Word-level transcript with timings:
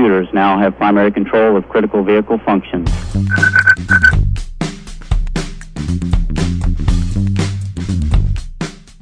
computers 0.00 0.32
now 0.32 0.58
have 0.58 0.74
primary 0.78 1.12
control 1.12 1.58
of 1.58 1.68
critical 1.68 2.02
vehicle 2.02 2.38
functions. 2.38 2.88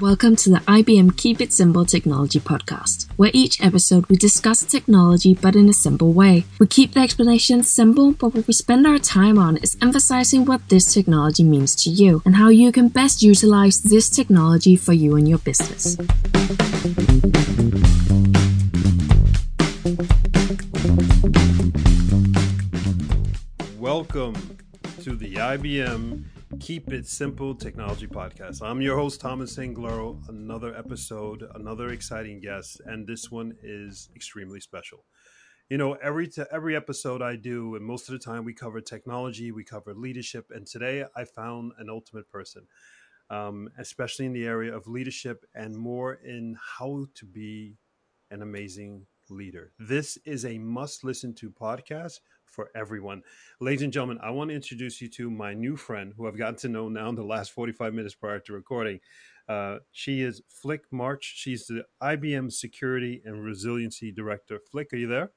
Welcome 0.01 0.35
to 0.37 0.51
the 0.51 0.63
IBM 0.67 1.17
Keep 1.17 1.41
It 1.41 1.53
Simple 1.53 1.85
Technology 1.85 2.41
Podcast, 2.41 3.07
where 3.17 3.31
each 3.33 3.63
episode 3.63 4.07
we 4.09 4.17
discuss 4.17 4.65
technology 4.65 5.35
but 5.35 5.55
in 5.55 5.69
a 5.69 5.73
simple 5.73 6.13
way. 6.13 6.45
We 6.59 6.67
keep 6.67 6.95
the 6.95 7.01
explanation 7.01 7.62
simple, 7.62 8.11
but 8.11 8.35
what 8.35 8.49
we 8.49 8.53
spend 8.53 8.85
our 8.85 8.99
time 8.99 9.39
on 9.39 9.59
is 9.59 9.77
emphasizing 9.80 10.46
what 10.46 10.69
this 10.69 10.93
technology 10.93 11.45
means 11.45 11.77
to 11.85 11.91
you 11.91 12.23
and 12.25 12.35
how 12.35 12.49
you 12.49 12.73
can 12.73 12.89
best 12.89 13.23
utilize 13.23 13.83
this 13.83 14.11
technology 14.11 14.75
for 14.75 14.95
you 14.95 15.15
and 15.15 15.29
your 15.29 15.39
business. 15.39 15.96
IBM 25.39 26.25
Keep 26.59 26.93
It 26.93 27.07
Simple 27.07 27.55
Technology 27.55 28.09
Podcast. 28.09 28.61
I'm 28.61 28.81
your 28.81 28.97
host, 28.97 29.21
Thomas 29.21 29.57
Anglero. 29.57 30.29
Another 30.29 30.77
episode, 30.77 31.49
another 31.55 31.91
exciting 31.91 32.41
guest, 32.41 32.81
and 32.84 33.06
this 33.06 33.31
one 33.31 33.55
is 33.62 34.09
extremely 34.17 34.59
special. 34.59 35.05
You 35.70 35.78
know, 35.78 35.92
every 35.95 36.28
every 36.51 36.75
episode 36.75 37.23
I 37.23 37.37
do, 37.37 37.77
and 37.77 37.84
most 37.84 38.09
of 38.09 38.14
the 38.14 38.19
time 38.19 38.45
we 38.45 38.53
cover 38.53 38.81
technology, 38.81 39.53
we 39.53 39.62
cover 39.62 39.95
leadership, 39.95 40.51
and 40.51 40.67
today 40.67 41.05
I 41.14 41.25
found 41.25 41.70
an 41.78 41.89
ultimate 41.89 42.28
person, 42.28 42.67
um, 43.31 43.69
especially 43.78 44.27
in 44.27 44.33
the 44.33 44.47
area 44.47 44.75
of 44.75 44.89
leadership 44.89 45.45
and 45.55 45.77
more 45.77 46.14
in 46.14 46.56
how 46.78 47.06
to 47.14 47.25
be 47.25 47.77
an 48.33 48.42
amazing 48.42 49.06
leader. 49.31 49.73
This 49.78 50.19
is 50.25 50.45
a 50.45 50.59
must 50.59 51.05
listen 51.05 51.33
to 51.34 51.50
podcast 51.50 52.19
for 52.50 52.70
everyone. 52.75 53.22
Ladies 53.61 53.83
and 53.83 53.92
gentlemen, 53.92 54.19
I 54.22 54.30
want 54.30 54.50
to 54.50 54.56
introduce 54.56 55.00
you 55.00 55.08
to 55.10 55.30
my 55.30 55.54
new 55.54 55.77
friend 55.77 56.12
who 56.16 56.27
I've 56.27 56.38
gotten 56.38 56.56
to 56.56 56.68
know 56.68 56.88
now 56.88 57.08
in 57.08 57.14
the 57.14 57.22
last 57.22 57.52
45 57.52 57.94
minutes 57.94 58.14
prior 58.14 58.40
to 58.40 58.52
recording. 58.52 59.00
Uh, 59.48 59.78
she 59.92 60.22
is 60.22 60.42
Flick 60.48 60.82
March. 60.92 61.34
She's 61.36 61.66
the 61.66 61.84
IBM 62.02 62.52
Security 62.52 63.22
and 63.24 63.42
Resiliency 63.42 64.12
Director. 64.12 64.60
Flick, 64.70 64.92
are 64.92 64.96
you 64.96 65.06
there? 65.06 65.30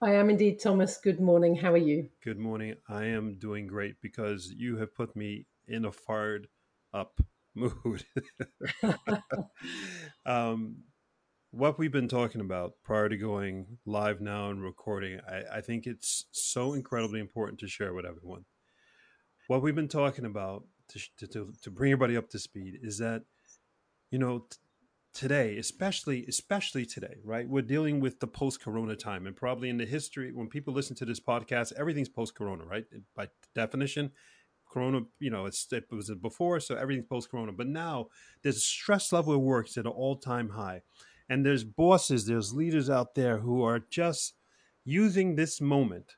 I 0.00 0.12
am 0.12 0.30
indeed, 0.30 0.60
Thomas. 0.60 0.98
Good 0.98 1.20
morning. 1.20 1.56
How 1.56 1.72
are 1.72 1.76
you? 1.76 2.08
Good 2.22 2.38
morning. 2.38 2.74
I 2.88 3.04
am 3.06 3.36
doing 3.38 3.66
great 3.66 4.00
because 4.00 4.52
you 4.56 4.76
have 4.78 4.94
put 4.94 5.14
me 5.14 5.46
in 5.68 5.84
a 5.84 5.92
fired 5.92 6.48
up 6.92 7.20
mood. 7.54 8.04
um, 10.26 10.76
what 11.56 11.78
we've 11.78 11.92
been 11.92 12.08
talking 12.08 12.40
about 12.40 12.72
prior 12.82 13.08
to 13.08 13.16
going 13.16 13.78
live 13.86 14.20
now 14.20 14.50
and 14.50 14.62
recording, 14.62 15.20
I, 15.28 15.58
I, 15.58 15.60
think 15.60 15.86
it's 15.86 16.26
so 16.32 16.72
incredibly 16.72 17.20
important 17.20 17.60
to 17.60 17.68
share 17.68 17.94
with 17.94 18.04
everyone. 18.04 18.44
What 19.46 19.62
we've 19.62 19.74
been 19.74 19.88
talking 19.88 20.24
about 20.24 20.64
to, 20.88 21.26
to, 21.28 21.52
to 21.62 21.70
bring 21.70 21.92
everybody 21.92 22.16
up 22.16 22.28
to 22.30 22.38
speed 22.40 22.78
is 22.82 22.98
that, 22.98 23.22
you 24.10 24.18
know, 24.18 24.46
t- 24.50 24.56
today, 25.12 25.56
especially 25.56 26.24
especially 26.26 26.84
today, 26.84 27.18
right? 27.24 27.48
We're 27.48 27.62
dealing 27.62 28.00
with 28.00 28.18
the 28.18 28.26
post-corona 28.26 28.96
time, 28.96 29.26
and 29.26 29.36
probably 29.36 29.68
in 29.68 29.78
the 29.78 29.86
history, 29.86 30.32
when 30.32 30.48
people 30.48 30.74
listen 30.74 30.96
to 30.96 31.04
this 31.04 31.20
podcast, 31.20 31.72
everything's 31.74 32.08
post-corona, 32.08 32.64
right? 32.64 32.84
By 33.14 33.28
definition, 33.54 34.10
corona 34.68 35.02
you 35.20 35.30
know 35.30 35.46
it's, 35.46 35.68
it 35.70 35.84
was 35.92 36.10
before 36.20 36.58
so 36.58 36.74
everything's 36.74 37.06
post-corona 37.06 37.52
but 37.52 37.68
now 37.68 38.08
there's 38.42 38.56
a 38.56 38.60
stress 38.60 39.12
level 39.12 39.32
at 39.32 39.40
work 39.40 39.68
at 39.68 39.86
an 39.86 39.86
all-time 39.86 40.48
high 40.48 40.80
and 41.28 41.44
there's 41.44 41.64
bosses, 41.64 42.26
there's 42.26 42.52
leaders 42.52 42.90
out 42.90 43.14
there 43.14 43.38
who 43.38 43.62
are 43.62 43.78
just 43.78 44.34
using 44.84 45.34
this 45.34 45.60
moment 45.60 46.16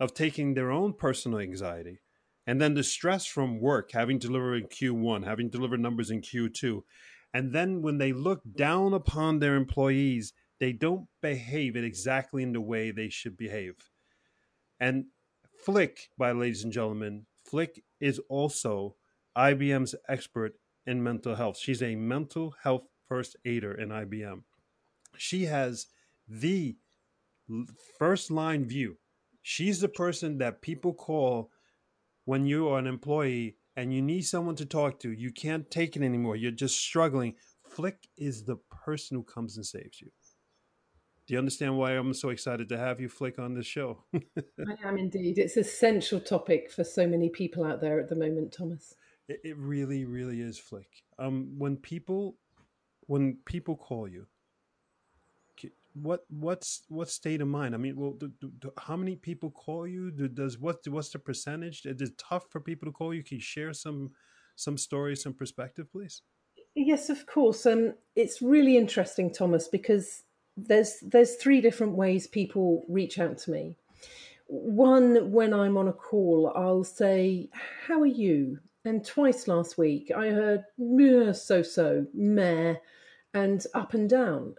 of 0.00 0.14
taking 0.14 0.54
their 0.54 0.70
own 0.70 0.92
personal 0.92 1.38
anxiety 1.38 2.00
and 2.48 2.62
then 2.62 2.72
the 2.72 2.82
stress 2.82 3.26
from 3.26 3.60
work, 3.60 3.92
having 3.92 4.18
delivered 4.18 4.54
in 4.54 4.68
Q1, 4.68 5.26
having 5.26 5.50
delivered 5.50 5.80
numbers 5.80 6.10
in 6.10 6.22
Q2. 6.22 6.80
And 7.34 7.52
then 7.52 7.82
when 7.82 7.98
they 7.98 8.14
look 8.14 8.40
down 8.56 8.94
upon 8.94 9.38
their 9.38 9.54
employees, 9.54 10.32
they 10.58 10.72
don't 10.72 11.08
behave 11.20 11.76
it 11.76 11.84
exactly 11.84 12.42
in 12.42 12.54
the 12.54 12.60
way 12.62 12.90
they 12.90 13.10
should 13.10 13.36
behave. 13.36 13.74
And 14.80 15.08
Flick, 15.62 16.08
by 16.16 16.32
ladies 16.32 16.64
and 16.64 16.72
gentlemen, 16.72 17.26
Flick 17.44 17.84
is 18.00 18.18
also 18.30 18.96
IBM's 19.36 19.94
expert 20.08 20.54
in 20.86 21.02
mental 21.02 21.34
health. 21.34 21.58
She's 21.58 21.82
a 21.82 21.96
mental 21.96 22.54
health 22.62 22.84
first 23.08 23.36
aider 23.44 23.72
in 23.72 23.88
IBM. 23.88 24.42
She 25.16 25.46
has 25.46 25.86
the 26.28 26.76
first 27.98 28.30
line 28.30 28.66
view. 28.66 28.98
She's 29.42 29.80
the 29.80 29.88
person 29.88 30.38
that 30.38 30.62
people 30.62 30.92
call 30.92 31.50
when 32.24 32.46
you 32.46 32.68
are 32.68 32.78
an 32.78 32.86
employee 32.86 33.56
and 33.76 33.94
you 33.94 34.02
need 34.02 34.22
someone 34.22 34.56
to 34.56 34.66
talk 34.66 34.98
to. 35.00 35.10
You 35.10 35.30
can't 35.30 35.70
take 35.70 35.96
it 35.96 36.02
anymore. 36.02 36.36
You're 36.36 36.50
just 36.50 36.78
struggling. 36.78 37.34
Flick 37.62 38.08
is 38.16 38.44
the 38.44 38.56
person 38.84 39.16
who 39.16 39.22
comes 39.22 39.56
and 39.56 39.64
saves 39.64 40.00
you. 40.00 40.10
Do 41.26 41.34
you 41.34 41.38
understand 41.38 41.76
why 41.76 41.92
I'm 41.92 42.14
so 42.14 42.30
excited 42.30 42.70
to 42.70 42.78
have 42.78 43.00
you, 43.00 43.08
Flick, 43.08 43.38
on 43.38 43.54
this 43.54 43.66
show? 43.66 44.02
I 44.14 44.88
am 44.88 44.96
indeed. 44.96 45.38
It's 45.38 45.56
an 45.56 45.60
essential 45.60 46.20
topic 46.20 46.70
for 46.70 46.84
so 46.84 47.06
many 47.06 47.28
people 47.28 47.64
out 47.64 47.80
there 47.80 48.00
at 48.00 48.08
the 48.08 48.16
moment, 48.16 48.52
Thomas. 48.52 48.94
It, 49.28 49.40
it 49.44 49.56
really, 49.58 50.06
really 50.06 50.40
is, 50.40 50.58
Flick. 50.58 50.88
Um, 51.18 51.54
when 51.58 51.76
people 51.76 52.36
when 53.08 53.38
people 53.44 53.76
call 53.76 54.06
you 54.06 54.26
what 56.02 56.24
what's 56.28 56.82
what 56.88 57.08
state 57.08 57.40
of 57.40 57.48
mind? 57.48 57.74
I 57.74 57.78
mean 57.78 57.96
well 57.96 58.12
do, 58.12 58.30
do, 58.40 58.52
do, 58.58 58.72
how 58.78 58.96
many 58.96 59.16
people 59.16 59.50
call 59.50 59.86
you? 59.86 60.10
Does 60.10 60.58
what 60.58 60.86
what's 60.86 61.10
the 61.10 61.18
percentage? 61.18 61.84
Is 61.84 62.00
it 62.00 62.18
tough 62.18 62.44
for 62.50 62.60
people 62.60 62.86
to 62.86 62.92
call 62.92 63.14
you? 63.14 63.22
Can 63.22 63.36
you 63.36 63.42
share 63.42 63.72
some 63.72 64.10
some 64.56 64.78
stories 64.78 65.22
some 65.22 65.34
perspective 65.34 65.90
please? 65.90 66.22
Yes 66.74 67.10
of 67.10 67.26
course 67.26 67.66
um 67.66 67.94
it's 68.16 68.42
really 68.42 68.76
interesting 68.76 69.32
thomas 69.32 69.68
because 69.68 70.22
there's 70.56 70.98
there's 71.02 71.36
three 71.36 71.60
different 71.60 71.94
ways 71.94 72.26
people 72.26 72.84
reach 72.88 73.18
out 73.18 73.38
to 73.38 73.50
me. 73.50 73.76
One 74.46 75.32
when 75.32 75.52
i'm 75.52 75.76
on 75.76 75.88
a 75.88 75.92
call 75.92 76.52
i'll 76.54 76.84
say 76.84 77.50
how 77.86 78.00
are 78.00 78.06
you? 78.06 78.58
And 78.84 79.04
twice 79.04 79.48
last 79.48 79.76
week 79.76 80.10
i 80.16 80.28
heard 80.28 80.64
so 81.34 81.62
so 81.62 82.06
meh 82.14 82.76
and 83.34 83.64
up 83.74 83.94
and 83.94 84.08
down. 84.08 84.56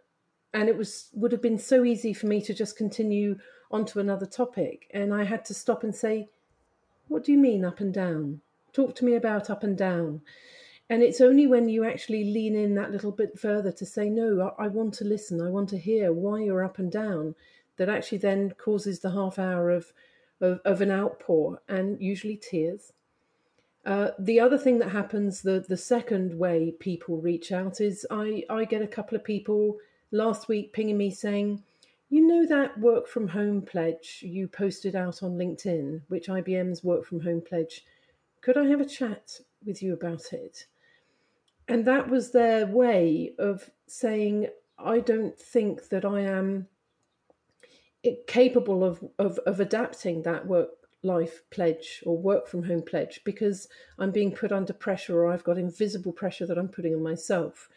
And 0.53 0.67
it 0.67 0.77
was 0.77 1.09
would 1.13 1.31
have 1.31 1.41
been 1.41 1.59
so 1.59 1.83
easy 1.83 2.13
for 2.13 2.27
me 2.27 2.41
to 2.41 2.53
just 2.53 2.77
continue 2.77 3.37
onto 3.71 3.99
another 3.99 4.25
topic. 4.25 4.89
And 4.93 5.13
I 5.13 5.23
had 5.23 5.45
to 5.45 5.53
stop 5.53 5.83
and 5.83 5.95
say, 5.95 6.29
What 7.07 7.23
do 7.23 7.31
you 7.31 7.37
mean 7.37 7.63
up 7.63 7.79
and 7.79 7.93
down? 7.93 8.41
Talk 8.73 8.95
to 8.95 9.05
me 9.05 9.15
about 9.15 9.49
up 9.49 9.63
and 9.63 9.77
down. 9.77 10.21
And 10.89 11.03
it's 11.03 11.21
only 11.21 11.45
when 11.45 11.69
you 11.69 11.85
actually 11.85 12.23
lean 12.23 12.55
in 12.55 12.73
that 12.75 12.91
little 12.91 13.11
bit 13.11 13.37
further 13.39 13.71
to 13.71 13.85
say, 13.85 14.09
No, 14.09 14.53
I, 14.57 14.65
I 14.65 14.67
want 14.67 14.93
to 14.95 15.05
listen, 15.05 15.41
I 15.41 15.49
want 15.49 15.69
to 15.69 15.77
hear 15.77 16.11
why 16.11 16.41
you're 16.41 16.65
up 16.65 16.79
and 16.79 16.91
down, 16.91 17.35
that 17.77 17.89
actually 17.89 18.17
then 18.17 18.51
causes 18.57 18.99
the 18.99 19.11
half 19.11 19.37
hour 19.37 19.69
of, 19.69 19.93
of, 20.41 20.59
of 20.65 20.81
an 20.81 20.91
outpour 20.91 21.61
and 21.67 22.01
usually 22.01 22.35
tears 22.35 22.91
uh, 23.85 24.11
the 24.19 24.39
other 24.39 24.57
thing 24.57 24.79
that 24.79 24.89
happens, 24.89 25.41
the 25.41 25.65
the 25.67 25.77
second 25.77 26.37
way 26.37 26.71
people 26.79 27.17
reach 27.17 27.51
out 27.51 27.79
is 27.79 28.05
I 28.11 28.43
I 28.49 28.65
get 28.65 28.81
a 28.81 28.87
couple 28.87 29.15
of 29.15 29.23
people 29.23 29.77
last 30.11 30.47
week 30.47 30.73
pinging 30.73 30.97
me 30.97 31.11
saying, 31.11 31.63
you 32.09 32.25
know 32.25 32.45
that 32.45 32.79
work 32.79 33.07
from 33.07 33.27
home 33.27 33.61
pledge 33.61 34.23
you 34.25 34.47
posted 34.47 34.95
out 34.95 35.21
on 35.23 35.37
LinkedIn, 35.37 36.01
which 36.07 36.27
IBM's 36.27 36.83
work 36.83 37.05
from 37.05 37.21
home 37.21 37.41
pledge. 37.41 37.85
Could 38.41 38.57
I 38.57 38.65
have 38.65 38.81
a 38.81 38.85
chat 38.85 39.39
with 39.65 39.83
you 39.83 39.93
about 39.93 40.33
it? 40.33 40.65
And 41.67 41.85
that 41.85 42.09
was 42.09 42.31
their 42.31 42.65
way 42.65 43.33
of 43.37 43.69
saying, 43.85 44.47
I 44.77 44.99
don't 44.99 45.39
think 45.39 45.89
that 45.89 46.03
I 46.03 46.21
am 46.21 46.67
capable 48.27 48.83
of, 48.83 49.03
of, 49.19 49.37
of 49.39 49.59
adapting 49.59 50.23
that 50.23 50.47
work 50.47 50.69
life 51.03 51.41
pledge 51.49 52.03
or 52.05 52.17
work 52.17 52.47
from 52.47 52.63
home 52.63 52.81
pledge 52.81 53.21
because 53.23 53.67
I'm 53.97 54.11
being 54.11 54.31
put 54.31 54.51
under 54.51 54.73
pressure 54.73 55.23
or 55.23 55.31
I've 55.31 55.43
got 55.43 55.57
invisible 55.57 56.11
pressure 56.11 56.45
that 56.45 56.57
I'm 56.57 56.67
putting 56.67 56.93
on 56.93 57.01
myself. 57.01 57.69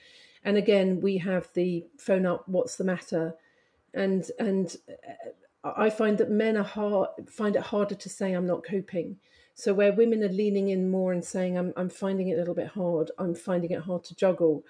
And 0.44 0.56
again, 0.56 1.00
we 1.00 1.18
have 1.18 1.48
the 1.54 1.86
phone 1.98 2.26
up, 2.26 2.48
what's 2.48 2.76
the 2.76 2.84
matter? 2.84 3.34
And 3.94 4.28
and 4.38 4.74
uh, 5.64 5.72
I 5.76 5.90
find 5.90 6.18
that 6.18 6.30
men 6.30 6.56
are 6.56 6.64
hard 6.64 7.10
find 7.28 7.54
it 7.56 7.62
harder 7.62 7.94
to 7.94 8.08
say 8.08 8.32
I'm 8.32 8.46
not 8.46 8.64
coping. 8.64 9.18
So 9.54 9.74
where 9.74 9.92
women 9.92 10.24
are 10.24 10.28
leaning 10.28 10.70
in 10.70 10.90
more 10.90 11.12
and 11.12 11.24
saying 11.24 11.56
I'm 11.56 11.72
I'm 11.76 11.90
finding 11.90 12.28
it 12.28 12.34
a 12.34 12.38
little 12.38 12.54
bit 12.54 12.68
hard, 12.68 13.10
I'm 13.18 13.34
finding 13.34 13.70
it 13.70 13.82
hard 13.82 14.04
to 14.04 14.16
juggle. 14.16 14.64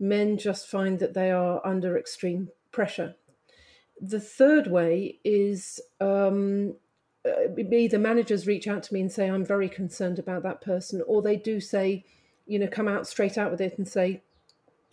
Men 0.00 0.38
just 0.38 0.66
find 0.66 0.98
that 0.98 1.14
they 1.14 1.30
are 1.30 1.64
under 1.64 1.96
extreme 1.96 2.48
pressure. 2.72 3.14
The 4.00 4.20
third 4.20 4.66
way 4.66 5.20
is 5.24 5.80
um, 6.00 6.74
Uh, 7.24 7.54
either 7.72 7.98
managers 7.98 8.46
reach 8.46 8.68
out 8.68 8.82
to 8.82 8.92
me 8.92 9.00
and 9.00 9.10
say 9.10 9.28
i'm 9.30 9.44
very 9.44 9.68
concerned 9.68 10.18
about 10.18 10.42
that 10.42 10.60
person 10.60 11.02
or 11.06 11.22
they 11.22 11.36
do 11.36 11.58
say 11.58 12.04
you 12.46 12.58
know 12.58 12.66
come 12.66 12.86
out 12.86 13.06
straight 13.06 13.38
out 13.38 13.50
with 13.50 13.60
it 13.62 13.78
and 13.78 13.88
say 13.88 14.22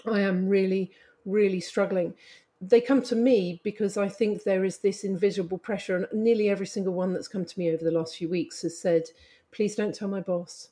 i 0.05 0.21
am 0.21 0.47
really 0.47 0.91
really 1.25 1.59
struggling 1.59 2.13
they 2.61 2.79
come 2.79 3.01
to 3.01 3.15
me 3.15 3.59
because 3.63 3.97
I 3.97 4.07
think 4.07 4.43
there 4.43 4.63
is 4.63 4.77
this 4.77 5.03
invisible 5.03 5.57
pressure, 5.57 5.95
and 5.97 6.07
nearly 6.23 6.47
every 6.47 6.67
single 6.67 6.93
one 6.93 7.11
that's 7.11 7.27
come 7.27 7.43
to 7.43 7.59
me 7.59 7.71
over 7.71 7.83
the 7.83 7.89
last 7.89 8.15
few 8.15 8.29
weeks 8.29 8.61
has 8.61 8.77
said, 8.77 9.09
"Please 9.51 9.75
don't 9.75 9.95
tell 9.95 10.07
my 10.07 10.21
boss. 10.21 10.69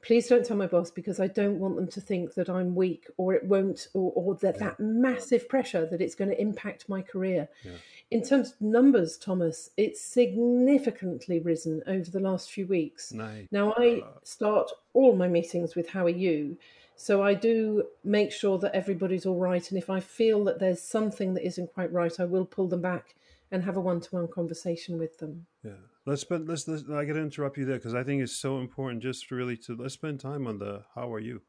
Please 0.00 0.26
don't 0.26 0.46
tell 0.46 0.56
my 0.56 0.66
boss 0.66 0.90
because 0.90 1.20
I 1.20 1.26
don't 1.26 1.58
want 1.58 1.76
them 1.76 1.88
to 1.88 2.00
think 2.00 2.32
that 2.32 2.48
I'm 2.48 2.74
weak, 2.74 3.08
or 3.18 3.34
it 3.34 3.44
won't, 3.44 3.88
or, 3.92 4.10
or 4.14 4.36
that 4.36 4.56
Yeah. 4.56 4.68
that 4.68 4.80
massive 4.80 5.50
pressure 5.50 5.84
that 5.84 6.00
it's 6.00 6.14
going 6.14 6.30
to 6.30 6.40
impact 6.40 6.88
my 6.88 7.02
career." 7.02 7.50
Yeah. 7.62 7.72
In 8.10 8.22
terms 8.22 8.52
of 8.52 8.60
numbers, 8.60 9.18
Thomas, 9.18 9.70
it's 9.76 10.00
significantly 10.00 11.40
risen 11.40 11.82
over 11.86 12.10
the 12.10 12.20
last 12.20 12.50
few 12.50 12.66
weeks. 12.66 13.12
Nice. 13.12 13.46
Now, 13.50 13.74
I 13.76 14.02
start 14.22 14.70
all 14.94 15.14
my 15.14 15.28
meetings 15.28 15.74
with 15.74 15.90
how 15.90 16.06
are 16.06 16.10
you? 16.10 16.56
So 16.96 17.22
I 17.22 17.34
do 17.34 17.84
make 18.02 18.32
sure 18.32 18.58
that 18.58 18.74
everybody's 18.74 19.26
all 19.26 19.38
right. 19.38 19.70
And 19.70 19.78
if 19.78 19.88
I 19.88 20.00
feel 20.00 20.42
that 20.44 20.58
there's 20.58 20.82
something 20.82 21.34
that 21.34 21.46
isn't 21.46 21.72
quite 21.72 21.92
right, 21.92 22.18
I 22.18 22.24
will 22.24 22.44
pull 22.44 22.66
them 22.66 22.82
back 22.82 23.14
and 23.50 23.62
have 23.62 23.76
a 23.76 23.80
one 23.80 24.00
to 24.00 24.08
one 24.10 24.28
conversation 24.28 24.98
with 24.98 25.18
them. 25.18 25.46
Yeah, 25.62 25.72
let's 26.06 26.22
spend. 26.22 26.48
Let's. 26.48 26.66
let's 26.66 26.84
I 26.90 27.04
got 27.04 27.14
to 27.14 27.20
interrupt 27.20 27.56
you 27.56 27.64
there 27.64 27.76
because 27.76 27.94
I 27.94 28.02
think 28.02 28.22
it's 28.22 28.36
so 28.36 28.58
important. 28.58 29.02
Just 29.02 29.30
really 29.30 29.56
to 29.58 29.76
let's 29.76 29.94
spend 29.94 30.20
time 30.20 30.46
on 30.46 30.58
the 30.58 30.84
how 30.94 31.12
are 31.12 31.20
you. 31.20 31.42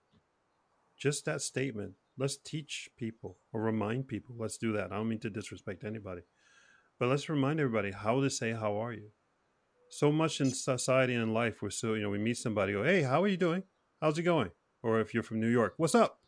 Just 0.97 1.25
that 1.25 1.41
statement. 1.41 1.93
Let's 2.17 2.37
teach 2.37 2.89
people 2.97 3.37
or 3.53 3.61
remind 3.61 4.07
people. 4.07 4.35
Let's 4.37 4.57
do 4.57 4.73
that. 4.73 4.91
I 4.91 4.97
don't 4.97 5.07
mean 5.07 5.19
to 5.19 5.29
disrespect 5.29 5.85
anybody, 5.85 6.21
but 6.99 7.07
let's 7.07 7.29
remind 7.29 7.59
everybody 7.59 7.91
how 7.91 8.21
to 8.21 8.29
say 8.29 8.51
how 8.51 8.75
are 8.75 8.93
you. 8.93 9.09
So 9.89 10.11
much 10.11 10.41
in 10.41 10.51
society 10.51 11.13
and 11.13 11.23
in 11.23 11.33
life, 11.33 11.61
we're 11.61 11.69
so 11.69 11.93
you 11.93 12.03
know 12.03 12.09
we 12.09 12.19
meet 12.19 12.37
somebody. 12.37 12.73
Go, 12.73 12.83
hey, 12.83 13.01
how 13.01 13.23
are 13.23 13.27
you 13.27 13.37
doing? 13.37 13.63
How's 14.01 14.19
it 14.19 14.23
going? 14.23 14.51
Or 14.83 14.99
if 14.99 15.13
you're 15.13 15.23
from 15.23 15.39
New 15.39 15.47
York, 15.47 15.73
what's 15.77 15.95
up? 15.95 16.19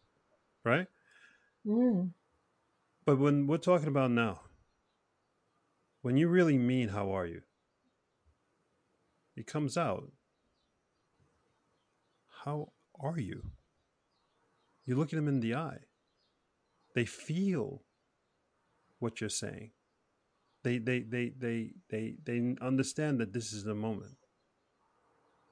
Right. 0.66 0.88
Mm. 1.68 2.12
But 3.06 3.20
when 3.20 3.48
we're 3.48 3.58
talking 3.58 3.88
about 3.88 4.12
now, 4.12 4.42
when 6.02 6.18
you 6.18 6.28
really 6.28 6.58
mean 6.58 6.90
how 6.90 7.12
are 7.12 7.26
you, 7.26 7.42
it 9.36 9.46
comes 9.46 9.78
out. 9.78 10.12
How 12.44 12.72
are 13.00 13.20
you? 13.20 13.44
You 14.86 14.96
look 14.96 15.14
at 15.14 15.16
them 15.16 15.28
in 15.28 15.40
the 15.40 15.56
eye. 15.56 15.80
They 16.96 17.06
feel 17.06 17.84
what 19.00 19.22
you're 19.22 19.30
saying. 19.30 19.72
They 20.64 20.78
they 20.78 21.00
they 21.02 21.30
they 21.30 21.72
they 21.90 22.16
they 22.24 22.56
understand 22.62 23.20
that 23.20 23.34
this 23.34 23.52
is 23.54 23.64
the 23.64 23.76
moment. 23.76 24.18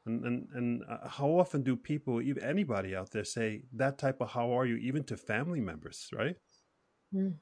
And 0.06 0.26
and 0.26 0.48
and 0.54 0.84
uh, 0.90 1.08
how 1.08 1.30
often 1.30 1.64
do 1.64 1.76
people, 1.76 2.22
even 2.22 2.44
anybody 2.44 2.96
out 2.96 3.12
there, 3.12 3.24
say 3.24 3.64
that 3.74 3.98
type 3.98 4.22
of 4.22 4.30
"How 4.32 4.52
are 4.52 4.66
you?" 4.66 4.76
even 4.78 5.04
to 5.06 5.18
family 5.18 5.60
members, 5.62 6.10
right? 6.14 6.36
Mm. 7.14 7.36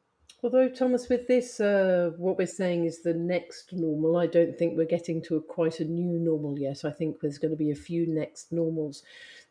Although, 0.44 0.70
Thomas, 0.70 1.10
with 1.10 1.28
this, 1.28 1.60
uh, 1.60 2.12
what 2.18 2.38
we're 2.38 2.46
saying 2.46 2.86
is 2.86 3.02
the 3.02 3.14
next 3.14 3.74
normal. 3.74 4.18
I 4.18 4.28
don't 4.28 4.56
think 4.56 4.78
we're 4.78 4.86
getting 4.86 5.20
to 5.24 5.38
a, 5.38 5.42
quite 5.42 5.80
a 5.80 5.86
new 5.86 6.20
normal 6.20 6.60
yet. 6.60 6.86
I 6.86 6.92
think 6.92 7.20
there's 7.20 7.40
going 7.40 7.52
to 7.52 7.58
be 7.58 7.72
a 7.72 7.76
few 7.76 8.06
next 8.06 8.52
normals. 8.52 9.02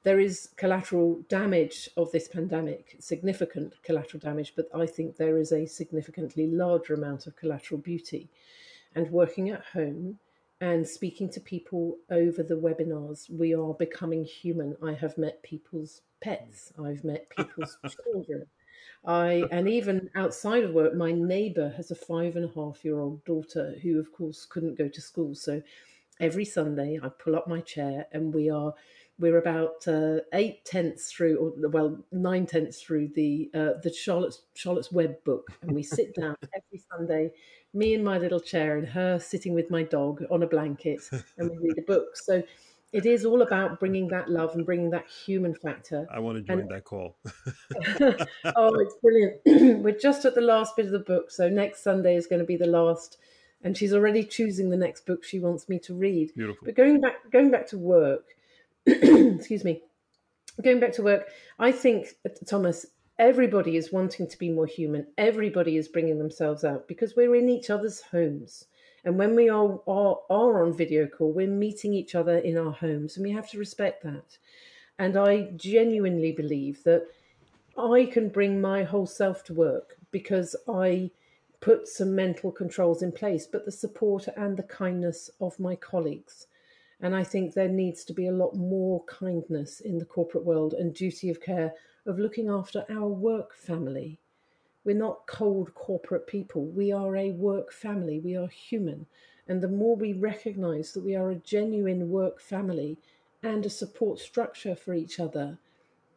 There 0.05 0.21
is 0.21 0.51
collateral 0.57 1.23
damage 1.29 1.91
of 1.97 2.13
this 2.13 2.29
pandemic, 2.29 2.97
significant 3.01 3.75
collateral 3.83 4.21
damage, 4.21 4.53
but 4.55 4.69
I 4.73 4.87
think 4.87 5.17
there 5.17 5.39
is 5.39 5.51
a 5.51 5.67
significantly 5.67 6.47
larger 6.47 6.95
amount 6.95 7.27
of 7.27 7.35
collateral 7.35 7.81
beauty. 7.81 8.31
And 8.95 9.11
working 9.11 9.51
at 9.51 9.65
home 9.65 10.21
and 10.61 10.87
speaking 10.87 11.29
to 11.31 11.41
people 11.41 11.97
over 12.13 12.45
the 12.45 12.55
webinars, 12.55 13.29
we 13.29 13.53
are 13.57 13.75
becoming 13.75 14.25
human. 14.25 14.77
I 14.81 14.93
have 14.93 15.19
met 15.19 15.43
people's 15.43 16.03
pets, 16.21 16.73
I've 16.79 17.03
met 17.03 17.29
people's 17.31 17.77
children. 18.05 18.47
I 19.07 19.45
and 19.51 19.69
even 19.69 20.11
outside 20.15 20.65
of 20.65 20.73
work, 20.73 20.95
my 20.95 21.13
neighbour 21.13 21.73
has 21.77 21.91
a 21.91 21.95
five 21.95 22.37
and 22.37 22.45
a 22.45 22.55
half 22.55 22.85
year 22.85 22.99
old 22.99 23.25
daughter 23.25 23.77
who, 23.83 23.99
of 23.99 24.13
course, 24.13 24.47
couldn't 24.47 24.79
go 24.79 24.89
to 24.89 25.01
school. 25.01 25.35
So 25.35 25.63
every 26.21 26.45
Sunday, 26.45 26.99
I 27.03 27.09
pull 27.09 27.37
up 27.37 27.49
my 27.49 27.61
chair 27.61 28.07
and 28.13 28.35
we 28.35 28.51
are 28.51 28.75
we're 29.19 29.39
about 29.39 29.87
uh, 29.89 30.19
eight 30.35 30.65
tenths 30.65 31.11
through, 31.11 31.37
or 31.39 31.69
well, 31.71 32.05
nine 32.13 32.45
tenths 32.45 32.83
through 32.83 33.09
the 33.15 33.51
uh, 33.55 33.81
the 33.83 33.93
Charlotte's 33.93 34.43
Charlotte's 34.55 34.93
Web 34.93 35.23
book, 35.25 35.49
and 35.63 35.73
we 35.73 35.83
sit 35.83 36.15
down 36.15 36.37
every 36.55 36.85
Sunday, 36.91 37.33
me 37.73 37.95
in 37.95 38.05
my 38.05 38.19
little 38.19 38.41
chair, 38.41 38.77
and 38.77 38.87
her 38.87 39.19
sitting 39.19 39.55
with 39.55 39.71
my 39.71 39.85
dog 39.85 40.23
on 40.31 40.43
a 40.43 40.47
blanket, 40.47 41.01
and 41.39 41.51
we 41.51 41.57
read 41.69 41.79
a 41.79 41.83
book. 41.83 42.17
So 42.17 42.43
it 42.93 43.05
is 43.05 43.25
all 43.25 43.43
about 43.43 43.81
bringing 43.81 44.09
that 44.09 44.31
love 44.31 44.55
and 44.55 44.65
bringing 44.65 44.91
that 44.91 45.07
human 45.09 45.55
factor. 45.55 46.07
I 46.13 46.19
want 46.21 46.39
to 46.39 46.43
join 46.43 46.61
And- 46.61 46.71
that 46.71 46.85
call. 46.85 47.17
oh, 48.57 48.75
it's 48.81 48.95
brilliant. 49.03 49.41
We're 49.83 49.99
just 49.99 50.25
at 50.25 50.35
the 50.35 50.41
last 50.41 50.77
bit 50.77 50.87
of 50.87 50.93
the 50.93 50.99
book, 50.99 51.31
so 51.31 51.49
next 51.49 51.83
Sunday 51.83 52.17
is 52.17 52.27
going 52.27 52.41
to 52.41 52.47
be 52.47 52.57
the 52.57 52.67
last, 52.67 53.19
and 53.63 53.77
she's 53.77 53.93
already 53.93 54.25
choosing 54.25 54.71
the 54.71 54.77
next 54.77 55.07
book 55.07 55.25
she 55.25 55.41
wants 55.41 55.69
me 55.69 55.79
to 55.81 55.95
read. 55.95 56.33
Beautiful. 56.35 56.65
But 56.65 56.77
going 56.77 57.01
back, 57.01 57.31
going 57.31 57.51
back 57.51 57.67
to 57.69 57.79
work, 57.79 58.25
excuse 58.87 59.65
me, 59.65 59.83
going 60.63 60.81
back 60.81 60.93
to 60.93 61.03
work, 61.03 61.29
I 61.59 61.73
think 61.73 62.09
uh, 62.25 62.31
Thomas, 62.47 62.87
everybody 63.19 63.77
is 63.77 63.93
wanting 63.93 64.29
to 64.29 64.39
be 64.39 64.51
more 64.51 64.67
human. 64.67 65.07
Everybody 65.19 65.77
is 65.77 65.89
bringing 65.89 66.19
themselves 66.19 66.65
out 66.65 66.87
because 66.89 67.15
we're 67.17 67.35
in 67.35 67.49
each 67.49 67.69
other's 67.69 68.01
homes. 68.01 68.65
And 69.07 69.17
when 69.17 69.37
we 69.37 69.49
are, 69.49 69.79
are, 69.87 70.19
are 70.29 70.65
on 70.65 70.73
video 70.73 71.07
call, 71.07 71.33
we're 71.33 71.47
meeting 71.47 71.95
each 71.95 72.17
other 72.17 72.39
in 72.39 72.59
our 72.59 72.73
homes, 72.73 73.17
and 73.17 73.25
we 73.25 73.31
have 73.31 73.49
to 73.51 73.59
respect 73.59 74.03
that. 74.03 74.37
And 74.99 75.17
I 75.17 75.53
genuinely 75.55 76.33
believe 76.33 76.83
that 76.83 77.07
I 77.79 78.07
can 78.13 78.31
bring 78.31 78.61
my 78.61 78.83
whole 78.83 79.07
self 79.07 79.45
to 79.45 79.55
work 79.55 79.97
because 80.11 80.57
I 80.69 81.13
put 81.61 81.87
some 81.87 82.17
mental 82.17 82.51
controls 82.51 83.01
in 83.01 83.13
place, 83.13 83.47
but 83.47 83.65
the 83.65 83.71
support 83.71 84.27
and 84.37 84.57
the 84.57 84.65
kindness 84.65 85.31
of 85.41 85.61
my 85.61 85.77
colleagues. 85.77 86.49
And 87.01 87.15
I 87.15 87.23
think 87.23 87.55
there 87.55 87.69
needs 87.69 88.03
to 88.07 88.13
be 88.13 88.27
a 88.27 88.33
lot 88.33 88.57
more 88.57 89.05
kindness 89.05 89.79
in 89.79 89.99
the 89.99 90.05
corporate 90.05 90.45
world 90.45 90.75
and 90.75 90.93
duty 90.93 91.31
of 91.31 91.41
care 91.41 91.75
of 92.07 92.19
looking 92.19 92.49
after 92.49 92.85
our 92.91 93.07
work 93.07 93.55
family. 93.55 94.19
We're 94.87 94.95
not 94.95 95.27
cold 95.27 95.75
corporate 95.75 96.29
people. 96.29 96.65
We 96.65 96.93
are 96.93 97.17
a 97.17 97.33
work 97.33 97.73
family. 97.73 98.21
We 98.21 98.37
are 98.37 98.47
human. 98.47 99.07
And 99.49 99.61
the 99.61 99.67
more 99.67 99.97
we 99.97 100.13
recognize 100.13 100.93
that 100.93 101.03
we 101.03 101.17
are 101.17 101.29
a 101.29 101.35
genuine 101.35 102.09
work 102.09 102.41
family 102.41 102.97
and 103.43 103.67
a 103.67 103.71
support 103.71 104.21
structure 104.21 104.77
for 104.77 104.95
each 104.95 105.19
other, 105.19 105.59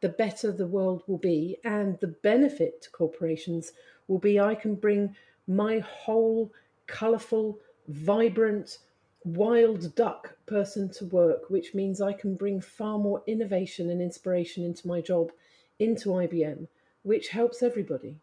the 0.02 0.10
better 0.10 0.52
the 0.52 0.68
world 0.68 1.02
will 1.08 1.18
be. 1.18 1.58
And 1.64 2.00
the 2.00 2.10
benefit 2.10 2.84
to 2.84 2.92
corporations 2.92 3.74
will 4.08 4.20
be 4.20 4.40
I 4.40 4.54
can 4.54 4.76
bring 4.76 5.16
my 5.48 5.80
whole 5.80 6.52
colourful, 6.86 7.58
vibrant, 7.88 8.78
wild 9.24 9.96
duck 9.96 10.36
person 10.46 10.90
to 10.92 11.06
work, 11.06 11.50
which 11.50 11.74
means 11.74 12.02
I 12.02 12.14
can 12.14 12.36
bring 12.36 12.62
far 12.62 13.00
more 13.00 13.24
innovation 13.26 13.90
and 13.90 14.00
inspiration 14.00 14.64
into 14.64 14.88
my 14.88 15.02
job, 15.02 15.32
into 15.80 16.10
IBM, 16.10 16.68
which 17.02 17.30
helps 17.30 17.64
everybody. 17.64 18.18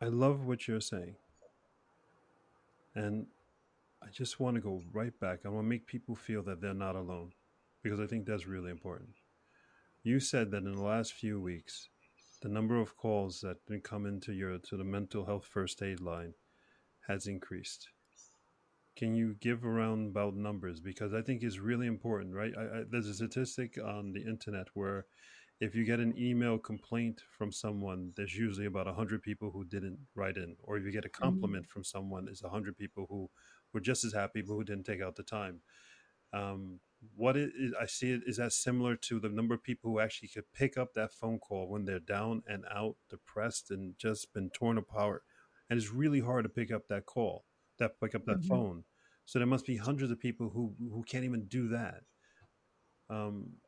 I 0.00 0.06
love 0.06 0.44
what 0.44 0.68
you're 0.68 0.80
saying. 0.80 1.16
And 2.94 3.26
I 4.02 4.08
just 4.10 4.38
want 4.38 4.56
to 4.56 4.60
go 4.60 4.82
right 4.92 5.18
back. 5.20 5.40
I 5.44 5.48
want 5.48 5.64
to 5.64 5.68
make 5.68 5.86
people 5.86 6.14
feel 6.14 6.42
that 6.44 6.60
they're 6.60 6.74
not 6.74 6.96
alone 6.96 7.32
because 7.82 8.00
I 8.00 8.06
think 8.06 8.26
that's 8.26 8.46
really 8.46 8.70
important. 8.70 9.10
You 10.02 10.20
said 10.20 10.50
that 10.50 10.64
in 10.64 10.72
the 10.72 10.82
last 10.82 11.14
few 11.14 11.40
weeks, 11.40 11.88
the 12.42 12.48
number 12.48 12.76
of 12.76 12.96
calls 12.96 13.40
that 13.40 13.64
been 13.66 13.80
come 13.80 14.06
into 14.06 14.32
your 14.32 14.58
to 14.58 14.76
the 14.76 14.84
mental 14.84 15.24
health 15.24 15.46
first 15.46 15.82
aid 15.82 16.00
line 16.00 16.34
has 17.08 17.26
increased. 17.26 17.88
Can 18.96 19.14
you 19.14 19.36
give 19.40 19.64
around 19.64 20.08
about 20.08 20.36
numbers 20.36 20.80
because 20.80 21.14
I 21.14 21.22
think 21.22 21.42
it's 21.42 21.58
really 21.58 21.86
important, 21.86 22.34
right? 22.34 22.52
I, 22.56 22.62
I, 22.62 22.82
there's 22.90 23.08
a 23.08 23.14
statistic 23.14 23.78
on 23.82 24.12
the 24.12 24.22
internet 24.22 24.68
where 24.74 25.06
if 25.60 25.74
you 25.74 25.84
get 25.84 26.00
an 26.00 26.16
email 26.18 26.58
complaint 26.58 27.22
from 27.30 27.52
someone, 27.52 28.12
there's 28.16 28.36
usually 28.36 28.66
about 28.66 28.86
100 28.86 29.22
people 29.22 29.50
who 29.50 29.64
didn't 29.64 30.06
write 30.14 30.36
in. 30.36 30.56
Or 30.60 30.76
if 30.76 30.84
you 30.84 30.92
get 30.92 31.04
a 31.04 31.08
compliment 31.10 31.68
from 31.70 31.84
someone, 31.84 32.28
it's 32.28 32.42
100 32.42 32.76
people 32.76 33.06
who 33.08 33.30
were 33.72 33.80
just 33.80 34.04
as 34.04 34.12
happy 34.12 34.42
but 34.42 34.54
who 34.54 34.64
didn't 34.64 34.84
take 34.86 35.00
out 35.00 35.16
the 35.16 35.22
time. 35.22 35.62
Um, 36.32 36.80
what 37.14 37.36
it 37.36 37.52
I 37.78 37.86
see 37.86 38.12
it 38.12 38.22
is 38.26 38.38
that 38.38 38.52
similar 38.52 38.96
to 38.96 39.20
the 39.20 39.28
number 39.28 39.54
of 39.54 39.62
people 39.62 39.90
who 39.92 40.00
actually 40.00 40.28
could 40.28 40.52
pick 40.52 40.76
up 40.76 40.94
that 40.94 41.12
phone 41.12 41.38
call 41.38 41.68
when 41.68 41.84
they're 41.84 42.00
down 42.00 42.42
and 42.46 42.64
out, 42.70 42.96
depressed, 43.08 43.70
and 43.70 43.98
just 43.98 44.32
been 44.32 44.50
torn 44.50 44.78
apart. 44.78 45.24
And 45.68 45.78
it's 45.78 45.90
really 45.90 46.20
hard 46.20 46.44
to 46.44 46.48
pick 46.48 46.70
up 46.70 46.88
that 46.88 47.06
call, 47.06 47.46
that 47.78 48.00
pick 48.00 48.14
up 48.14 48.24
that 48.26 48.42
Mhm. 48.42 48.44
phone. 48.44 48.84
So 49.24 49.38
there 49.38 49.46
must 49.46 49.66
be 49.66 49.76
hundreds 49.76 50.10
of 50.12 50.20
people 50.20 50.50
who 50.50 50.76
who 50.78 51.02
can't 51.04 51.24
even 51.24 51.46
do 51.46 51.68
that. 51.68 52.04
Um, 53.08 53.58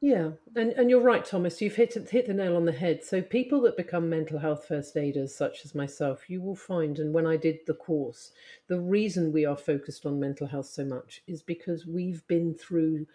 Yeah, 0.00 0.32
and, 0.54 0.72
and 0.72 0.90
you're 0.90 1.00
right, 1.00 1.24
Thomas. 1.24 1.60
You've 1.60 1.76
hit 1.76 1.94
hit 2.10 2.26
the 2.26 2.34
nail 2.34 2.56
on 2.56 2.66
the 2.66 2.72
head. 2.72 3.02
So 3.04 3.22
people 3.22 3.62
that 3.62 3.76
become 3.76 4.08
mental 4.10 4.38
health 4.38 4.66
first 4.66 4.96
aiders, 4.96 5.34
such 5.34 5.64
as 5.64 5.74
myself, 5.74 6.28
you 6.28 6.40
will 6.42 6.54
find, 6.56 6.98
and 6.98 7.14
when 7.14 7.26
I 7.26 7.36
did 7.36 7.60
the 7.66 7.74
course, 7.74 8.32
the 8.68 8.78
reason 8.80 9.32
we 9.32 9.46
are 9.46 9.56
focused 9.56 10.04
on 10.06 10.20
mental 10.20 10.46
health 10.46 10.66
so 10.66 10.84
much 10.84 11.22
is 11.26 11.42
because 11.42 11.86
we've 11.86 12.26
been 12.28 12.54
through, 12.54 13.06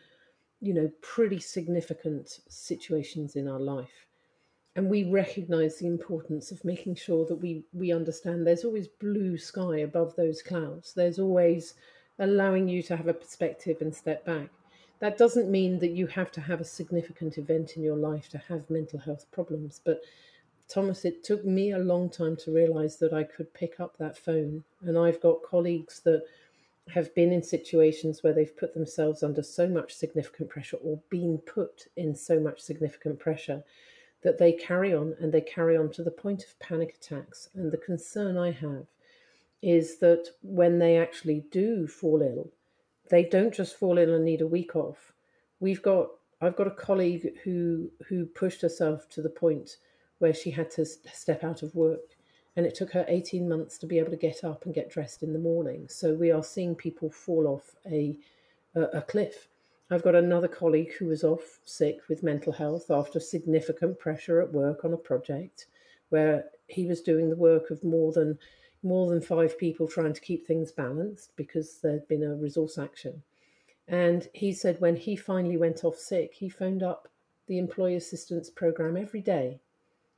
you 0.60 0.74
know, 0.74 0.92
pretty 1.02 1.40
significant 1.40 2.40
situations 2.50 3.36
in 3.36 3.48
our 3.48 3.60
life, 3.60 4.08
and 4.76 4.90
we 4.90 5.04
recognize 5.06 5.78
the 5.78 5.88
importance 5.88 6.52
of 6.52 6.66
making 6.66 6.96
sure 6.96 7.26
that 7.28 7.36
we 7.38 7.64
we 7.74 7.92
understand 7.94 8.46
there's 8.48 8.66
always 8.66 8.88
blue 8.88 9.38
sky 9.38 9.78
above 9.80 10.16
those 10.16 10.42
clouds 10.42 10.94
there's 10.96 11.20
always 11.20 11.76
allowing 12.20 12.68
you 12.70 12.84
to 12.84 12.96
have 12.98 13.08
a 13.08 13.14
perspective 13.14 13.78
and 13.82 13.96
step 13.96 14.26
back 14.26 14.50
that 15.02 15.18
doesn't 15.18 15.52
mean 15.52 15.80
that 15.80 15.92
you 15.92 16.08
have 16.08 16.32
to 16.32 16.42
have 16.42 16.62
a 16.62 16.66
significant 16.66 17.38
event 17.38 17.76
in 17.76 17.84
your 17.84 17.98
life 17.98 18.30
to 18.30 18.38
have 18.38 18.70
mental 18.70 19.00
health 19.00 19.26
problems 19.32 19.82
but 19.84 20.02
thomas 20.70 21.04
it 21.04 21.24
took 21.24 21.44
me 21.44 21.72
a 21.72 21.78
long 21.78 22.10
time 22.10 22.38
to 22.38 22.54
realize 22.54 22.98
that 22.98 23.14
i 23.14 23.24
could 23.24 23.54
pick 23.54 23.80
up 23.80 23.98
that 23.98 24.18
phone 24.18 24.64
and 24.82 24.98
i've 24.98 25.22
got 25.22 25.44
colleagues 25.44 26.00
that 26.00 26.24
have 26.94 27.14
been 27.16 27.32
in 27.32 27.44
situations 27.44 28.24
where 28.24 28.34
they've 28.34 28.58
put 28.58 28.74
themselves 28.74 29.24
under 29.24 29.44
so 29.44 29.68
much 29.68 29.94
significant 29.94 30.50
pressure 30.50 30.78
or 30.78 31.00
been 31.10 31.38
put 31.38 31.88
in 31.96 32.16
so 32.16 32.40
much 32.40 32.60
significant 32.60 33.20
pressure 33.20 33.64
that 34.24 34.38
they 34.38 34.52
carry 34.52 34.94
on 34.94 35.16
and 35.20 35.32
they 35.32 35.42
carry 35.42 35.76
on 35.76 35.90
to 35.92 36.04
the 36.04 36.12
point 36.12 36.44
of 36.44 36.60
panic 36.60 36.96
attacks. 36.96 37.50
And 37.54 37.72
the 37.72 37.78
concern 37.78 38.38
I 38.38 38.52
have 38.52 38.86
is 39.62 39.98
that 39.98 40.30
when 40.42 40.80
they 40.80 40.98
actually 40.98 41.46
do 41.52 41.88
fall 41.88 42.22
ill, 42.22 42.50
they 43.12 43.24
don't 43.24 43.54
just 43.54 43.78
fall 43.78 44.00
ill 44.00 44.16
and 44.16 44.26
need 44.26 44.42
a 44.42 44.48
week 44.48 44.76
off. 44.76 45.14
We've 45.60 45.82
got 45.82 46.10
I've 46.42 46.56
got 46.56 46.68
a 46.68 46.72
colleague 46.72 47.38
who 47.44 47.92
who 48.08 48.26
pushed 48.26 48.62
herself 48.62 49.08
to 49.10 49.22
the 49.22 49.30
point 49.30 49.78
where 50.18 50.34
she 50.34 50.50
had 50.50 50.72
to 50.72 50.86
step 50.86 51.44
out 51.44 51.62
of 51.62 51.76
work 51.76 52.18
and 52.56 52.66
it 52.66 52.76
took 52.76 52.92
her 52.92 53.06
18 53.08 53.48
months 53.48 53.78
to 53.78 53.86
be 53.86 54.00
able 54.00 54.12
to 54.12 54.18
get 54.18 54.44
up 54.44 54.66
and 54.66 54.74
get 54.74 54.90
dressed 54.90 55.24
in 55.24 55.34
the 55.34 55.40
morning. 55.40 55.88
So 55.88 56.16
we 56.16 56.32
are 56.32 56.44
seeing 56.44 56.74
people 56.74 57.12
fall 57.12 57.46
off 57.46 57.76
a 57.86 58.18
a, 58.74 58.82
a 58.82 59.02
cliff 59.04 59.48
I've 59.92 60.04
got 60.04 60.16
another 60.16 60.48
colleague 60.48 60.94
who 60.94 61.08
was 61.08 61.26
off 61.26 61.60
sick 61.66 62.08
with 62.08 62.24
mental 62.24 62.54
health 62.54 62.90
after 62.90 63.20
significant 63.20 64.00
pressure 64.00 64.40
at 64.40 64.54
work 64.54 64.86
on 64.86 64.94
a 64.94 64.98
project 64.98 65.68
where 66.08 66.46
he 66.68 66.86
was 66.86 67.02
doing 67.02 67.30
the 67.30 67.36
work 67.36 67.70
of 67.72 67.84
more 67.84 68.14
than 68.14 68.40
more 68.84 69.10
than 69.10 69.22
five 69.22 69.58
people 69.58 69.88
trying 69.88 70.14
to 70.14 70.22
keep 70.22 70.46
things 70.46 70.72
balanced 70.72 71.36
because 71.36 71.80
there'd 71.82 72.08
been 72.08 72.24
a 72.24 72.36
resource 72.36 72.78
action. 72.78 73.22
And 73.88 74.28
he 74.34 74.54
said 74.54 74.80
when 74.80 74.96
he 74.96 75.16
finally 75.16 75.58
went 75.58 75.84
off 75.84 75.98
sick, 75.98 76.34
he 76.34 76.50
phoned 76.50 76.84
up 76.84 77.08
the 77.48 77.58
employee 77.58 77.96
assistance 77.96 78.50
program 78.50 78.96
every 78.96 79.22
day 79.22 79.60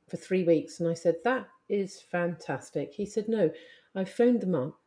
for 0.08 0.16
three 0.16 0.44
weeks. 0.44 0.80
And 0.80 0.88
I 0.88 0.94
said, 0.94 1.16
That 1.24 1.48
is 1.68 2.00
fantastic. 2.00 2.92
He 2.94 3.06
said, 3.06 3.28
No, 3.28 3.50
I 3.94 4.04
phoned 4.04 4.40
them 4.40 4.54
up 4.54 4.78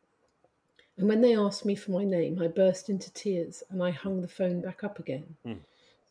and 0.98 1.08
when 1.08 1.20
they 1.20 1.36
asked 1.36 1.64
me 1.64 1.76
for 1.76 1.92
my 1.92 2.04
name, 2.04 2.42
I 2.42 2.48
burst 2.48 2.90
into 2.90 3.12
tears 3.12 3.62
and 3.70 3.82
I 3.82 3.92
hung 3.92 4.20
the 4.20 4.28
phone 4.28 4.60
back 4.60 4.82
up 4.82 4.98
again. 4.98 5.36
Mm. 5.46 5.58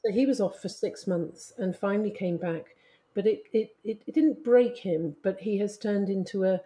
So 0.04 0.14
he 0.14 0.26
was 0.26 0.40
off 0.40 0.62
for 0.62 0.70
six 0.70 1.06
months 1.06 1.52
and 1.58 1.76
finally 1.76 2.10
came 2.10 2.38
back. 2.38 2.76
But 3.14 3.28
it, 3.28 3.44
it, 3.52 3.76
it, 3.84 4.02
it 4.08 4.16
didn't 4.16 4.46
break 4.46 4.78
him, 4.78 5.18
but 5.24 5.42
he 5.42 5.58
has 5.58 5.78
turned 5.78 6.10
into 6.10 6.46
a, 6.46 6.62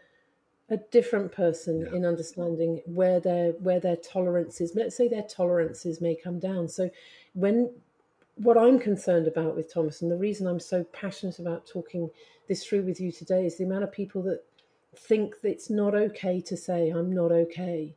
a 0.71 0.77
different 0.89 1.31
person 1.31 1.81
yeah. 1.81 1.95
in 1.95 2.05
understanding 2.05 2.81
where 2.85 3.19
their 3.19 3.51
where 3.59 3.79
their 3.79 3.97
tolerances 3.97 4.73
let's 4.75 4.95
say 4.95 5.07
their 5.07 5.23
tolerances 5.23 6.01
may 6.01 6.15
come 6.15 6.39
down 6.39 6.67
so 6.67 6.89
when 7.33 7.69
what 8.35 8.57
i'm 8.57 8.79
concerned 8.79 9.27
about 9.27 9.55
with 9.55 9.71
thomas 9.71 10.01
and 10.01 10.09
the 10.09 10.17
reason 10.17 10.47
i'm 10.47 10.59
so 10.59 10.83
passionate 10.85 11.37
about 11.37 11.67
talking 11.67 12.09
this 12.47 12.65
through 12.65 12.83
with 12.83 12.99
you 12.99 13.11
today 13.11 13.45
is 13.45 13.57
the 13.57 13.63
amount 13.63 13.83
of 13.83 13.91
people 13.91 14.23
that 14.23 14.43
think 14.95 15.41
that 15.41 15.49
it's 15.49 15.69
not 15.69 15.93
okay 15.93 16.41
to 16.41 16.57
say 16.57 16.89
i'm 16.89 17.13
not 17.13 17.31
okay 17.31 17.93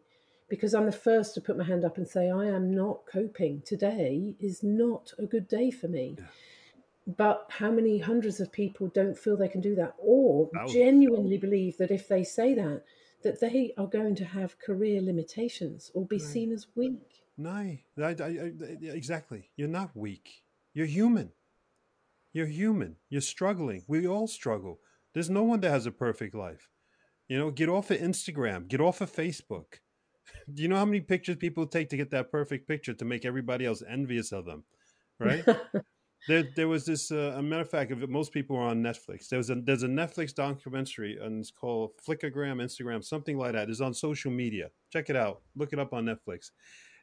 because 0.48 0.74
I'm 0.74 0.86
the 0.86 0.92
first 0.92 1.34
to 1.34 1.40
put 1.40 1.56
my 1.56 1.64
hand 1.64 1.84
up 1.84 1.96
and 1.96 2.06
say, 2.06 2.30
I 2.30 2.46
am 2.46 2.74
not 2.74 3.06
coping. 3.06 3.62
Today 3.64 4.34
is 4.38 4.62
not 4.62 5.12
a 5.18 5.24
good 5.24 5.48
day 5.48 5.70
for 5.70 5.88
me. 5.88 6.16
Yeah. 6.18 6.24
But 7.06 7.46
how 7.50 7.70
many 7.70 7.98
hundreds 7.98 8.40
of 8.40 8.50
people 8.50 8.88
don't 8.88 9.16
feel 9.16 9.36
they 9.36 9.48
can 9.48 9.60
do 9.60 9.74
that 9.74 9.94
or 9.98 10.50
genuinely 10.68 11.36
believe 11.36 11.76
that 11.78 11.90
if 11.90 12.08
they 12.08 12.24
say 12.24 12.54
that, 12.54 12.82
that 13.22 13.40
they 13.40 13.74
are 13.76 13.86
going 13.86 14.14
to 14.16 14.24
have 14.24 14.58
career 14.58 15.02
limitations 15.02 15.90
or 15.94 16.06
be 16.06 16.16
right. 16.16 16.24
seen 16.24 16.52
as 16.52 16.66
weak? 16.74 17.24
No, 17.36 17.50
I, 17.50 17.78
I, 17.98 18.04
I, 18.22 18.52
exactly. 18.82 19.50
You're 19.56 19.68
not 19.68 19.94
weak. 19.94 20.44
You're 20.72 20.86
human. 20.86 21.32
You're 22.32 22.46
human. 22.46 22.96
You're 23.10 23.20
struggling. 23.20 23.82
We 23.86 24.06
all 24.06 24.26
struggle. 24.26 24.80
There's 25.12 25.30
no 25.30 25.42
one 25.42 25.60
that 25.60 25.70
has 25.70 25.86
a 25.86 25.92
perfect 25.92 26.34
life. 26.34 26.70
You 27.28 27.38
know, 27.38 27.50
get 27.50 27.68
off 27.68 27.90
of 27.90 27.98
Instagram, 27.98 28.68
get 28.68 28.80
off 28.80 29.00
of 29.00 29.12
Facebook 29.12 29.78
do 30.52 30.62
you 30.62 30.68
know 30.68 30.76
how 30.76 30.84
many 30.84 31.00
pictures 31.00 31.36
people 31.36 31.66
take 31.66 31.88
to 31.90 31.96
get 31.96 32.10
that 32.10 32.30
perfect 32.30 32.68
picture 32.68 32.94
to 32.94 33.04
make 33.04 33.24
everybody 33.24 33.66
else 33.66 33.82
envious 33.88 34.32
of 34.32 34.44
them 34.44 34.64
right 35.18 35.44
there 36.28 36.44
there 36.56 36.68
was 36.68 36.86
this 36.86 37.10
uh, 37.10 37.34
a 37.36 37.42
matter 37.42 37.62
of 37.62 37.70
fact 37.70 37.92
most 38.08 38.32
people 38.32 38.56
are 38.56 38.68
on 38.68 38.82
netflix. 38.82 39.28
There 39.28 39.38
was 39.38 39.50
a 39.50 39.56
there's 39.56 39.82
a 39.82 39.88
netflix 39.88 40.34
documentary 40.34 41.18
and 41.20 41.40
it's 41.40 41.50
called 41.50 41.92
flickagram 42.06 42.62
instagram 42.62 43.04
something 43.04 43.38
like 43.38 43.52
that. 43.52 43.68
It's 43.68 43.80
on 43.80 43.94
social 43.94 44.30
media. 44.30 44.70
Check 44.90 45.10
it 45.10 45.16
out. 45.16 45.42
Look 45.56 45.72
it 45.72 45.78
up 45.78 45.92
on 45.92 46.04
netflix. 46.04 46.50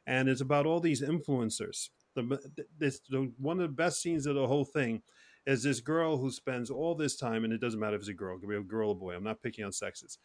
And 0.06 0.28
it's 0.28 0.40
about 0.40 0.66
all 0.66 0.80
these 0.80 1.00
influencers. 1.00 1.90
The, 2.16 2.38
this, 2.76 3.00
the 3.08 3.32
one 3.38 3.60
of 3.60 3.62
the 3.62 3.74
best 3.74 4.02
scenes 4.02 4.26
of 4.26 4.34
the 4.34 4.46
whole 4.46 4.64
thing 4.64 5.02
is 5.46 5.62
this 5.62 5.80
girl 5.80 6.18
who 6.18 6.30
spends 6.30 6.70
all 6.70 6.94
this 6.94 7.16
time 7.16 7.44
and 7.44 7.52
it 7.52 7.60
doesn't 7.60 7.80
matter 7.80 7.96
if 7.96 8.02
it's 8.02 8.08
a 8.08 8.14
girl 8.14 8.36
it 8.36 8.40
could 8.40 8.48
be 8.48 8.56
a 8.56 8.60
girl 8.60 8.90
or 8.90 8.92
a 8.92 8.94
boy 8.94 9.12
i'm 9.12 9.24
not 9.24 9.42
picking 9.42 9.64
on 9.64 9.72
sexes 9.72 10.18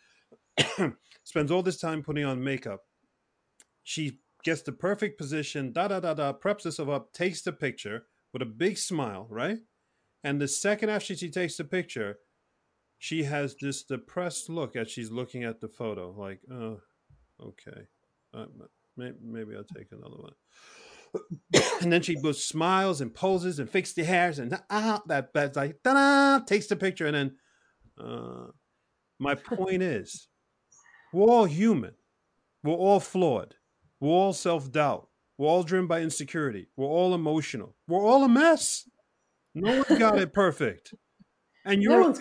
spends 1.24 1.52
all 1.52 1.64
this 1.64 1.80
time 1.80 2.04
putting 2.04 2.26
on 2.26 2.44
makeup. 2.44 2.82
She 3.84 4.20
gets 4.44 4.62
the 4.62 4.72
perfect 4.72 5.18
position, 5.18 5.72
da 5.72 5.88
da 5.88 6.00
da 6.00 6.14
da, 6.14 6.34
preps 6.34 6.64
herself 6.64 6.90
up, 6.90 7.14
takes 7.14 7.42
the 7.42 7.54
picture 7.54 8.06
with 8.38 8.48
a 8.48 8.52
big 8.52 8.78
smile, 8.78 9.26
right? 9.32 9.58
And 10.24 10.40
the 10.40 10.48
second 10.48 10.90
after 10.90 11.16
she 11.16 11.32
takes 11.32 11.58
the 11.58 11.64
picture, 11.64 12.18
she 13.00 13.24
has 13.24 13.56
this 13.60 13.84
depressed 13.84 14.48
look 14.48 14.76
as 14.76 14.92
she's 14.92 15.10
looking 15.10 15.44
at 15.44 15.60
the 15.60 15.68
photo, 15.68 16.14
like, 16.16 16.42
oh, 16.52 16.80
okay, 17.42 17.88
uh, 18.36 18.46
maybe, 18.96 19.16
maybe 19.24 19.56
I'll 19.56 19.64
take 19.64 19.88
another 19.92 20.18
one. 20.18 20.34
and 21.82 21.92
then 21.92 22.04
she 22.04 22.22
goes, 22.22 22.44
smiles 22.44 23.02
and 23.02 23.12
poses 23.12 23.58
and 23.58 23.68
fixes 23.68 23.96
the 23.96 24.04
hairs 24.04 24.38
and 24.38 24.60
ah, 24.70 25.02
that 25.08 25.34
that's 25.34 25.58
like 25.58 25.82
da 25.84 25.94
da, 25.94 26.46
takes 26.46 26.68
the 26.68 26.76
picture, 26.76 27.08
and 27.08 27.16
then. 27.16 27.36
Uh, 28.00 28.52
my 29.20 29.34
point 29.34 29.82
is, 29.82 30.28
we're 31.12 31.26
all 31.26 31.46
human. 31.46 31.96
We're 32.64 32.74
all 32.74 33.00
flawed. 33.00 33.56
We're 34.00 34.10
all 34.10 34.34
self 34.34 34.72
doubt. 34.72 35.08
We're 35.38 35.48
all 35.48 35.64
driven 35.64 35.88
by 35.88 36.02
insecurity. 36.02 36.68
We're 36.76 36.88
all 36.88 37.14
emotional. 37.14 37.76
We're 37.88 38.02
all 38.02 38.24
a 38.24 38.30
mess. 38.30 38.90
No 39.54 39.78
one's 39.78 40.00
got 40.00 40.18
it 40.20 40.34
perfect. 40.34 40.94
And 41.66 41.82
you're 41.84 42.02
no 42.02 42.14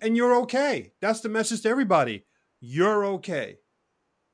and 0.00 0.16
you're 0.16 0.36
okay. 0.42 0.92
That's 1.00 1.20
the 1.20 1.28
message 1.28 1.62
to 1.62 1.68
everybody. 1.68 2.24
You're 2.60 3.04
okay. 3.06 3.56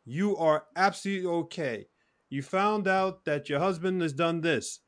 You 0.05 0.37
are 0.37 0.65
absolutely 0.77 1.29
okay. 1.29 1.87
You 2.31 2.43
found 2.43 2.89
out 2.89 3.25
that 3.25 3.49
your 3.49 3.61
husband 3.61 4.01
has 4.03 4.13
done 4.13 4.41
this. 4.41 4.81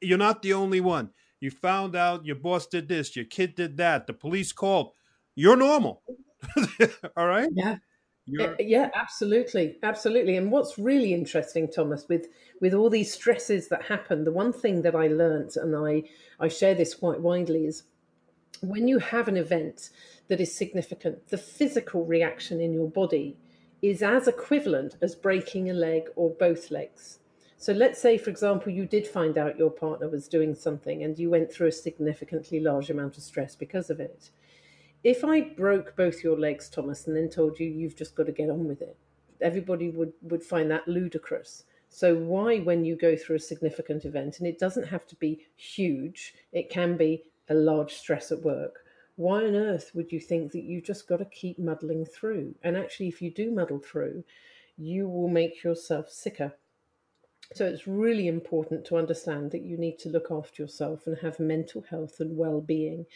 You're 0.00 0.18
not 0.18 0.42
the 0.42 0.52
only 0.52 0.80
one. 0.80 1.10
You 1.40 1.50
found 1.50 1.94
out 1.96 2.26
your 2.26 2.36
boss 2.36 2.66
did 2.66 2.88
this, 2.88 3.14
your 3.14 3.24
kid 3.24 3.54
did 3.54 3.76
that, 3.76 4.06
the 4.06 4.12
police 4.12 4.52
called. 4.52 4.92
You're 5.34 5.56
normal. 5.56 6.02
All 7.16 7.26
right. 7.26 7.48
Yeah. 7.54 7.76
You're... 8.28 8.54
Eh, 8.54 8.64
yeah, 8.66 8.90
absolutely, 8.94 9.78
absolutely. 9.82 10.36
And 10.36 10.50
what's 10.50 10.78
really 10.78 11.14
interesting, 11.14 11.68
Thomas, 11.68 12.06
with 12.08 12.26
with 12.60 12.74
all 12.74 12.90
these 12.90 13.12
stresses 13.12 13.68
that 13.68 13.84
happen, 13.84 14.24
the 14.24 14.32
one 14.32 14.52
thing 14.52 14.82
that 14.82 14.94
I 14.94 15.06
learned, 15.08 15.56
and 15.56 15.74
I 15.74 16.04
I 16.38 16.48
share 16.48 16.74
this 16.74 16.94
quite 16.94 17.20
widely, 17.20 17.66
is 17.66 17.84
when 18.60 18.88
you 18.88 18.98
have 18.98 19.28
an 19.28 19.36
event 19.36 19.90
that 20.28 20.40
is 20.40 20.54
significant, 20.54 21.28
the 21.28 21.38
physical 21.38 22.04
reaction 22.04 22.60
in 22.60 22.72
your 22.72 22.90
body 22.90 23.36
is 23.80 24.02
as 24.02 24.26
equivalent 24.28 24.96
as 25.00 25.14
breaking 25.14 25.70
a 25.70 25.74
leg 25.74 26.08
or 26.16 26.30
both 26.30 26.70
legs. 26.70 27.20
So 27.56 27.72
let's 27.72 28.00
say, 28.00 28.18
for 28.18 28.30
example, 28.30 28.72
you 28.72 28.86
did 28.86 29.06
find 29.06 29.38
out 29.38 29.58
your 29.58 29.70
partner 29.70 30.08
was 30.08 30.28
doing 30.28 30.54
something 30.54 31.02
and 31.02 31.18
you 31.18 31.30
went 31.30 31.52
through 31.52 31.68
a 31.68 31.72
significantly 31.72 32.60
large 32.60 32.90
amount 32.90 33.16
of 33.16 33.22
stress 33.22 33.56
because 33.56 33.90
of 33.90 34.00
it 34.00 34.30
if 35.04 35.24
I 35.24 35.40
broke 35.40 35.96
both 35.96 36.24
your 36.24 36.38
legs, 36.38 36.68
Thomas, 36.68 37.06
and 37.06 37.16
then 37.16 37.28
told 37.28 37.58
you 37.58 37.68
you've 37.68 37.96
just 37.96 38.16
got 38.16 38.26
to 38.26 38.32
get 38.32 38.50
on 38.50 38.66
with 38.66 38.82
it, 38.82 38.96
everybody 39.40 39.90
would, 39.90 40.12
would 40.22 40.42
find 40.42 40.70
that 40.70 40.88
ludicrous. 40.88 41.64
So, 41.88 42.14
why, 42.16 42.58
when 42.58 42.84
you 42.84 42.96
go 42.96 43.16
through 43.16 43.36
a 43.36 43.40
significant 43.40 44.04
event, 44.04 44.38
and 44.38 44.46
it 44.46 44.58
doesn't 44.58 44.88
have 44.88 45.06
to 45.06 45.16
be 45.16 45.46
huge, 45.56 46.34
it 46.52 46.68
can 46.68 46.96
be 46.96 47.24
a 47.48 47.54
large 47.54 47.94
stress 47.94 48.30
at 48.30 48.42
work, 48.42 48.80
why 49.16 49.44
on 49.44 49.54
earth 49.54 49.92
would 49.94 50.12
you 50.12 50.20
think 50.20 50.52
that 50.52 50.64
you've 50.64 50.84
just 50.84 51.08
got 51.08 51.16
to 51.16 51.24
keep 51.24 51.58
muddling 51.58 52.04
through? 52.04 52.54
And 52.62 52.76
actually, 52.76 53.08
if 53.08 53.22
you 53.22 53.30
do 53.30 53.50
muddle 53.50 53.78
through, 53.78 54.24
you 54.76 55.08
will 55.08 55.28
make 55.28 55.64
yourself 55.64 56.10
sicker. 56.10 56.52
So, 57.54 57.64
it's 57.64 57.86
really 57.86 58.28
important 58.28 58.84
to 58.86 58.96
understand 58.96 59.52
that 59.52 59.62
you 59.62 59.78
need 59.78 59.98
to 60.00 60.10
look 60.10 60.26
after 60.30 60.62
yourself 60.62 61.06
and 61.06 61.16
have 61.18 61.40
mental 61.40 61.82
health 61.88 62.20
and 62.20 62.36
well 62.36 62.60
being 62.60 63.06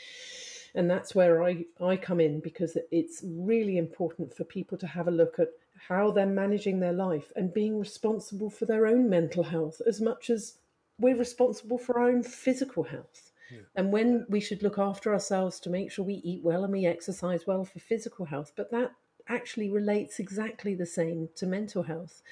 and 0.74 0.90
that's 0.90 1.14
where 1.14 1.42
I, 1.42 1.64
I 1.80 1.96
come 1.96 2.20
in 2.20 2.40
because 2.40 2.76
it's 2.90 3.22
really 3.24 3.76
important 3.76 4.34
for 4.34 4.44
people 4.44 4.78
to 4.78 4.86
have 4.86 5.08
a 5.08 5.12
look 5.12 5.38
at 5.38 5.48
how 5.88 6.10
they're 6.10 6.26
managing 6.26 6.80
their 6.80 6.92
life 6.92 7.32
and 7.36 7.52
being 7.52 7.78
responsible 7.78 8.50
for 8.50 8.66
their 8.66 8.86
own 8.86 9.08
mental 9.08 9.42
health 9.42 9.82
as 9.86 10.00
much 10.00 10.30
as 10.30 10.58
we're 10.98 11.16
responsible 11.16 11.78
for 11.78 11.98
our 11.98 12.08
own 12.08 12.22
physical 12.22 12.84
health. 12.84 13.32
and 13.76 13.92
when 13.92 14.24
we 14.30 14.40
should 14.40 14.62
look 14.62 14.78
after 14.78 15.12
ourselves 15.12 15.60
to 15.60 15.68
make 15.70 15.90
sure 15.90 16.04
we 16.04 16.22
eat 16.24 16.42
well 16.42 16.64
and 16.64 16.72
we 16.72 16.86
exercise 16.86 17.46
well 17.46 17.64
for 17.64 17.80
physical 17.80 18.24
health. 18.24 18.52
But 18.56 18.70
that 18.70 18.92
actually 19.28 19.68
relates 19.68 20.18
exactly 20.18 20.74
the 20.74 20.86
same 20.86 21.28
to 21.36 21.46
mental 21.46 21.82
health. 21.82 22.22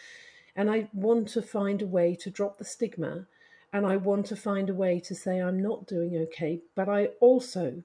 And 0.56 0.70
I 0.70 0.88
want 0.92 1.28
to 1.28 1.42
find 1.42 1.82
a 1.82 1.86
way 1.86 2.14
to 2.16 2.30
drop 2.30 2.58
the 2.58 2.64
stigma 2.64 3.26
and 3.72 3.86
I 3.86 3.96
want 3.96 4.26
to 4.26 4.36
find 4.36 4.68
a 4.68 4.74
way 4.74 4.98
to 5.00 5.14
say 5.14 5.38
I'm 5.38 5.62
not 5.62 5.86
doing 5.86 6.16
okay. 6.16 6.60
But 6.74 6.88
I 6.88 7.06
also, 7.20 7.82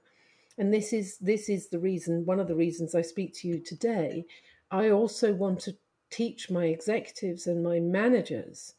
and 0.58 0.74
this 0.74 0.94
is 0.94 1.18
this 1.20 1.50
is 1.50 1.70
the 1.70 1.80
reason, 1.80 2.26
one 2.26 2.40
of 2.40 2.48
the 2.48 2.56
reasons 2.56 2.96
I 2.96 3.02
speak 3.02 3.34
to 3.36 3.48
you 3.48 3.60
today, 3.60 4.26
I 4.72 4.90
also 4.90 5.34
want 5.34 5.60
to 5.62 5.78
teach 6.10 6.50
my 6.50 6.66
executives 6.66 7.48
and 7.48 7.64
my 7.64 7.80
managers 7.80 8.74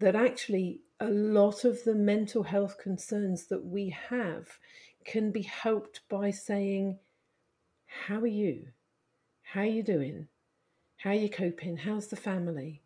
that 0.00 0.14
actually 0.14 0.80
a 1.00 1.08
lot 1.08 1.64
of 1.64 1.82
the 1.84 1.94
mental 1.94 2.42
health 2.42 2.76
concerns 2.78 3.46
that 3.46 3.64
we 3.64 3.88
have 4.10 4.58
can 5.04 5.30
be 5.30 5.42
helped 5.42 6.00
by 6.08 6.30
saying, 6.30 6.98
How 7.86 8.20
are 8.20 8.26
you? 8.26 8.68
How 9.42 9.60
are 9.60 9.66
you 9.66 9.82
doing? 9.82 10.28
How 10.98 11.10
are 11.10 11.14
you 11.14 11.30
coping? 11.30 11.78
How's 11.78 12.08
the 12.08 12.16
family? 12.16 12.83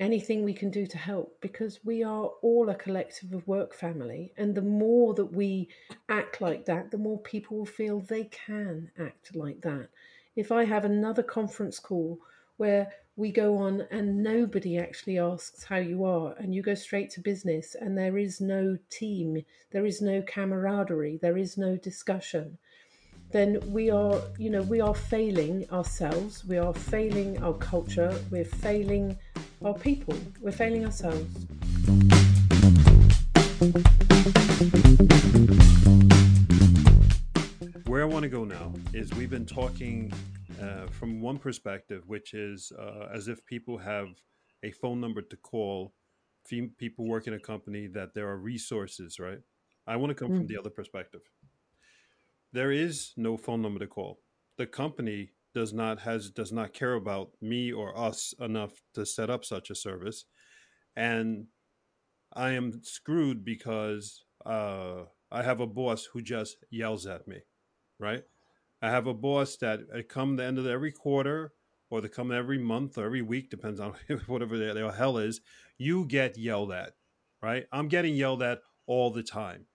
Anything 0.00 0.42
we 0.42 0.54
can 0.54 0.70
do 0.70 0.86
to 0.86 0.98
help 0.98 1.36
because 1.40 1.84
we 1.84 2.02
are 2.02 2.30
all 2.42 2.68
a 2.70 2.74
collective 2.74 3.32
of 3.32 3.46
work 3.46 3.74
family. 3.74 4.32
And 4.36 4.54
the 4.54 4.62
more 4.62 5.14
that 5.14 5.32
we 5.32 5.68
act 6.08 6.40
like 6.40 6.64
that, 6.64 6.90
the 6.90 6.98
more 6.98 7.18
people 7.18 7.58
will 7.58 7.66
feel 7.66 8.00
they 8.00 8.24
can 8.24 8.90
act 8.98 9.36
like 9.36 9.60
that. 9.60 9.90
If 10.34 10.50
I 10.50 10.64
have 10.64 10.86
another 10.86 11.22
conference 11.22 11.78
call 11.78 12.18
where 12.56 12.90
we 13.16 13.30
go 13.30 13.58
on 13.58 13.86
and 13.90 14.22
nobody 14.22 14.78
actually 14.78 15.18
asks 15.18 15.64
how 15.64 15.76
you 15.76 16.04
are 16.04 16.34
and 16.38 16.54
you 16.54 16.62
go 16.62 16.74
straight 16.74 17.10
to 17.10 17.20
business 17.20 17.76
and 17.78 17.96
there 17.96 18.16
is 18.16 18.40
no 18.40 18.78
team 18.88 19.42
there 19.72 19.84
is 19.84 20.00
no 20.00 20.22
camaraderie 20.22 21.18
there 21.20 21.36
is 21.36 21.58
no 21.58 21.76
discussion 21.76 22.56
then 23.30 23.60
we 23.72 23.90
are 23.90 24.20
you 24.38 24.48
know 24.48 24.62
we 24.62 24.80
are 24.80 24.94
failing 24.94 25.68
ourselves 25.70 26.44
we 26.46 26.56
are 26.56 26.72
failing 26.72 27.42
our 27.42 27.54
culture 27.54 28.18
we're 28.30 28.44
failing 28.44 29.16
our 29.64 29.74
people 29.74 30.14
we're 30.40 30.50
failing 30.50 30.84
ourselves 30.84 31.46
where 37.86 38.02
i 38.02 38.04
want 38.04 38.22
to 38.22 38.28
go 38.28 38.44
now 38.44 38.72
is 38.92 39.12
we've 39.14 39.30
been 39.30 39.46
talking 39.46 40.12
uh, 40.60 40.86
from 40.90 41.20
one 41.20 41.38
perspective, 41.38 42.02
which 42.06 42.34
is 42.34 42.72
uh, 42.78 43.08
as 43.14 43.28
if 43.28 43.44
people 43.46 43.78
have 43.78 44.08
a 44.62 44.70
phone 44.70 45.00
number 45.00 45.22
to 45.22 45.36
call 45.36 45.94
people 46.78 47.06
work 47.06 47.26
in 47.26 47.34
a 47.34 47.38
company 47.38 47.86
that 47.86 48.12
there 48.12 48.28
are 48.28 48.36
resources, 48.36 49.18
right? 49.20 49.38
I 49.86 49.96
want 49.96 50.10
to 50.10 50.14
come 50.14 50.32
mm. 50.32 50.38
from 50.38 50.46
the 50.48 50.58
other 50.58 50.70
perspective. 50.70 51.20
There 52.52 52.72
is 52.72 53.12
no 53.16 53.36
phone 53.36 53.62
number 53.62 53.78
to 53.78 53.86
call. 53.86 54.18
The 54.58 54.66
company 54.66 55.30
does 55.54 55.72
not 55.72 56.00
has 56.00 56.30
does 56.30 56.52
not 56.52 56.72
care 56.72 56.94
about 56.94 57.30
me 57.40 57.72
or 57.72 57.98
us 57.98 58.34
enough 58.40 58.72
to 58.94 59.04
set 59.04 59.30
up 59.30 59.44
such 59.44 59.70
a 59.70 59.74
service, 59.74 60.24
and 60.96 61.46
I 62.32 62.50
am 62.50 62.82
screwed 62.82 63.44
because 63.44 64.24
uh, 64.46 65.02
I 65.30 65.42
have 65.42 65.60
a 65.60 65.66
boss 65.66 66.06
who 66.12 66.22
just 66.22 66.64
yells 66.70 67.06
at 67.06 67.26
me, 67.26 67.40
right? 67.98 68.22
I 68.82 68.90
have 68.90 69.06
a 69.06 69.14
boss 69.14 69.56
that 69.58 69.80
I 69.94 70.02
come 70.02 70.36
the 70.36 70.44
end 70.44 70.58
of 70.58 70.66
every 70.66 70.92
quarter 70.92 71.52
or 71.90 72.00
they 72.00 72.08
come 72.08 72.30
every 72.30 72.58
month 72.58 72.96
or 72.96 73.04
every 73.04 73.22
week, 73.22 73.50
depends 73.50 73.80
on 73.80 73.94
whatever 74.26 74.56
their 74.56 74.92
hell 74.92 75.18
is. 75.18 75.40
You 75.76 76.06
get 76.06 76.38
yelled 76.38 76.72
at, 76.72 76.92
right? 77.42 77.66
I'm 77.72 77.88
getting 77.88 78.14
yelled 78.14 78.42
at 78.42 78.60
all 78.86 79.10
the 79.10 79.24
time. 79.24 79.66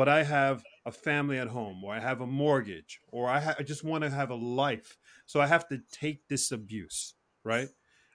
But 0.00 0.08
I 0.08 0.22
have 0.22 0.64
a 0.86 0.92
family 0.92 1.36
at 1.36 1.48
home, 1.48 1.84
or 1.84 1.92
I 1.92 2.00
have 2.00 2.22
a 2.22 2.26
mortgage, 2.26 3.00
or 3.08 3.28
I, 3.28 3.38
ha- 3.38 3.56
I 3.58 3.62
just 3.62 3.84
want 3.84 4.02
to 4.02 4.08
have 4.08 4.30
a 4.30 4.34
life. 4.34 4.96
So 5.26 5.42
I 5.42 5.46
have 5.46 5.68
to 5.68 5.82
take 5.92 6.26
this 6.26 6.52
abuse, 6.52 7.16
right? 7.44 7.68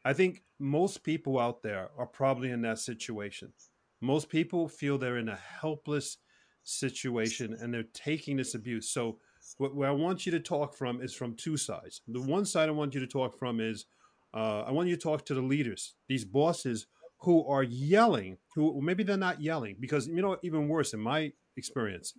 I 0.04 0.14
think 0.14 0.42
most 0.60 1.04
people 1.04 1.38
out 1.38 1.62
there 1.62 1.92
are 1.96 2.08
probably 2.08 2.50
in 2.50 2.64
that 2.64 2.80
situation. 2.80 3.54
Most 4.02 4.30
people 4.30 4.68
feel 4.68 4.98
they're 4.98 5.20
in 5.20 5.30
a 5.30 5.36
helpless 5.36 6.18
situation 6.64 7.56
and 7.62 7.72
they're 7.72 7.84
taking 7.94 8.38
this 8.38 8.56
abuse. 8.56 8.90
So 8.90 9.20
what, 9.60 9.76
what 9.76 9.88
I 9.88 9.92
want 9.92 10.26
you 10.26 10.32
to 10.32 10.40
talk 10.40 10.74
from 10.74 11.04
is 11.04 11.14
from 11.14 11.36
two 11.36 11.56
sides. 11.56 12.02
The 12.08 12.20
one 12.20 12.46
side 12.46 12.68
I 12.68 12.72
want 12.72 12.96
you 12.96 13.00
to 13.02 13.06
talk 13.06 13.38
from 13.38 13.60
is 13.60 13.86
uh, 14.34 14.62
I 14.62 14.72
want 14.72 14.90
you 14.90 14.96
to 14.96 15.02
talk 15.04 15.24
to 15.28 15.36
the 15.36 15.42
leaders, 15.42 15.94
these 16.10 16.26
bosses 16.26 16.88
who 17.20 17.46
are 17.46 17.62
yelling, 17.62 18.40
who 18.56 18.82
maybe 18.82 19.04
they're 19.04 19.18
not 19.18 19.40
yelling, 19.40 19.76
because 19.80 20.08
you 20.08 20.24
know, 20.24 20.38
even 20.42 20.68
worse 20.68 20.92
in 20.92 21.00
my 21.00 21.32
experience 21.58 22.14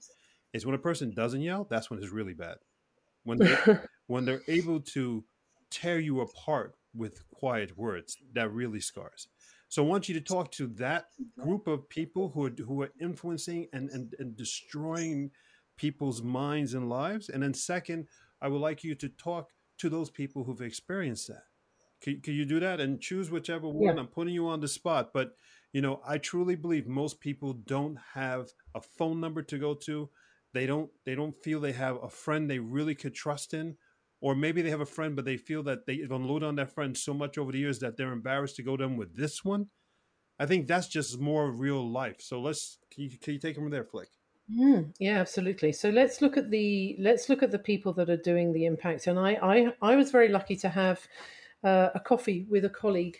is 0.52 0.64
when 0.64 0.74
a 0.74 0.78
person 0.78 1.12
doesn't 1.12 1.40
yell, 1.42 1.66
that's 1.68 1.90
when 1.90 1.98
it's 1.98 2.12
really 2.12 2.34
bad. 2.34 2.56
When 3.24 3.38
they, 3.38 3.56
when 4.06 4.24
they're 4.24 4.42
able 4.48 4.80
to 4.80 5.24
tear 5.70 5.98
you 5.98 6.20
apart 6.20 6.76
with 6.94 7.28
quiet 7.30 7.76
words, 7.76 8.16
that 8.34 8.52
really 8.52 8.80
scars. 8.80 9.28
So 9.68 9.84
I 9.84 9.86
want 9.86 10.08
you 10.08 10.14
to 10.14 10.20
talk 10.20 10.52
to 10.52 10.68
that 10.78 11.06
group 11.38 11.66
of 11.66 11.88
people 11.88 12.30
who 12.30 12.46
are 12.46 12.50
who 12.50 12.82
are 12.82 12.92
influencing 13.00 13.66
and 13.72 13.90
and, 13.90 14.14
and 14.18 14.36
destroying 14.36 15.32
people's 15.76 16.22
minds 16.22 16.74
and 16.74 16.88
lives? 16.88 17.28
And 17.28 17.42
then, 17.42 17.54
second, 17.54 18.08
I 18.40 18.48
would 18.48 18.60
like 18.60 18.82
you 18.82 18.94
to 18.96 19.08
talk 19.08 19.50
to 19.78 19.88
those 19.88 20.10
people 20.10 20.44
who've 20.44 20.60
experienced 20.60 21.28
that. 21.28 21.44
Can, 22.02 22.20
can 22.20 22.34
you 22.34 22.44
do 22.44 22.60
that 22.60 22.80
and 22.80 23.00
choose 23.00 23.30
whichever 23.30 23.68
one? 23.68 23.96
Yeah. 23.96 24.00
I'm 24.00 24.08
putting 24.08 24.34
you 24.34 24.48
on 24.48 24.60
the 24.60 24.68
spot, 24.68 25.10
but 25.12 25.32
you 25.76 25.82
know, 25.82 26.00
I 26.08 26.16
truly 26.16 26.54
believe 26.54 26.86
most 26.86 27.20
people 27.20 27.52
don't 27.52 27.98
have 28.14 28.48
a 28.74 28.80
phone 28.80 29.20
number 29.20 29.42
to 29.42 29.58
go 29.58 29.74
to. 29.74 30.08
They 30.54 30.64
don't. 30.64 30.88
They 31.04 31.14
don't 31.14 31.36
feel 31.44 31.60
they 31.60 31.72
have 31.72 32.02
a 32.02 32.08
friend 32.08 32.48
they 32.48 32.58
really 32.58 32.94
could 32.94 33.14
trust 33.14 33.52
in, 33.52 33.76
or 34.22 34.34
maybe 34.34 34.62
they 34.62 34.70
have 34.70 34.80
a 34.80 34.86
friend, 34.86 35.14
but 35.14 35.26
they 35.26 35.36
feel 35.36 35.62
that 35.64 35.84
they've 35.84 36.10
unloaded 36.10 36.48
on 36.48 36.56
that 36.56 36.72
friend 36.72 36.96
so 36.96 37.12
much 37.12 37.36
over 37.36 37.52
the 37.52 37.58
years 37.58 37.80
that 37.80 37.98
they're 37.98 38.14
embarrassed 38.14 38.56
to 38.56 38.62
go 38.62 38.74
to 38.74 38.84
them 38.84 38.96
with 38.96 39.14
this 39.18 39.44
one. 39.44 39.66
I 40.38 40.46
think 40.46 40.66
that's 40.66 40.88
just 40.88 41.20
more 41.20 41.52
real 41.52 41.86
life. 41.86 42.22
So 42.22 42.40
let's. 42.40 42.78
Can 42.90 43.04
you, 43.04 43.10
can 43.18 43.34
you 43.34 43.38
take 43.38 43.56
them 43.56 43.64
from 43.64 43.70
there, 43.70 43.84
Flick? 43.84 44.08
Mm, 44.50 44.94
yeah, 44.98 45.20
absolutely. 45.20 45.72
So 45.72 45.90
let's 45.90 46.22
look 46.22 46.38
at 46.38 46.50
the 46.50 46.96
let's 46.98 47.28
look 47.28 47.42
at 47.42 47.50
the 47.50 47.58
people 47.58 47.92
that 47.92 48.08
are 48.08 48.16
doing 48.16 48.54
the 48.54 48.64
impact. 48.64 49.08
And 49.08 49.18
I 49.18 49.32
I, 49.42 49.74
I 49.82 49.96
was 49.96 50.10
very 50.10 50.28
lucky 50.28 50.56
to 50.56 50.70
have 50.70 51.06
uh, 51.62 51.90
a 51.94 52.00
coffee 52.00 52.46
with 52.48 52.64
a 52.64 52.70
colleague 52.70 53.18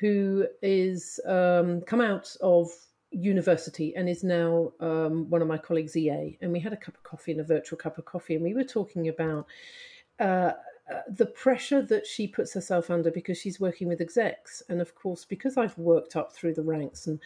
who 0.00 0.46
is 0.62 1.20
um, 1.26 1.80
come 1.82 2.00
out 2.00 2.36
of 2.40 2.68
university 3.10 3.94
and 3.94 4.08
is 4.08 4.24
now 4.24 4.72
um, 4.80 5.30
one 5.30 5.40
of 5.40 5.48
my 5.48 5.58
colleagues 5.58 5.96
EA. 5.96 6.36
And 6.40 6.52
we 6.52 6.60
had 6.60 6.72
a 6.72 6.76
cup 6.76 6.96
of 6.96 7.02
coffee 7.04 7.32
and 7.32 7.40
a 7.40 7.44
virtual 7.44 7.78
cup 7.78 7.98
of 7.98 8.04
coffee, 8.04 8.34
and 8.34 8.44
we 8.44 8.54
were 8.54 8.64
talking 8.64 9.08
about. 9.08 9.46
Uh, 10.18 10.52
uh, 10.92 11.00
the 11.08 11.24
pressure 11.24 11.80
that 11.80 12.06
she 12.06 12.28
puts 12.28 12.52
herself 12.52 12.90
under 12.90 13.10
because 13.10 13.38
she's 13.38 13.58
working 13.58 13.88
with 13.88 14.02
execs 14.02 14.62
and 14.68 14.82
of 14.82 14.94
course 14.94 15.24
because 15.24 15.56
I've 15.56 15.78
worked 15.78 16.14
up 16.14 16.30
through 16.34 16.52
the 16.52 16.62
ranks 16.62 17.06
and 17.06 17.18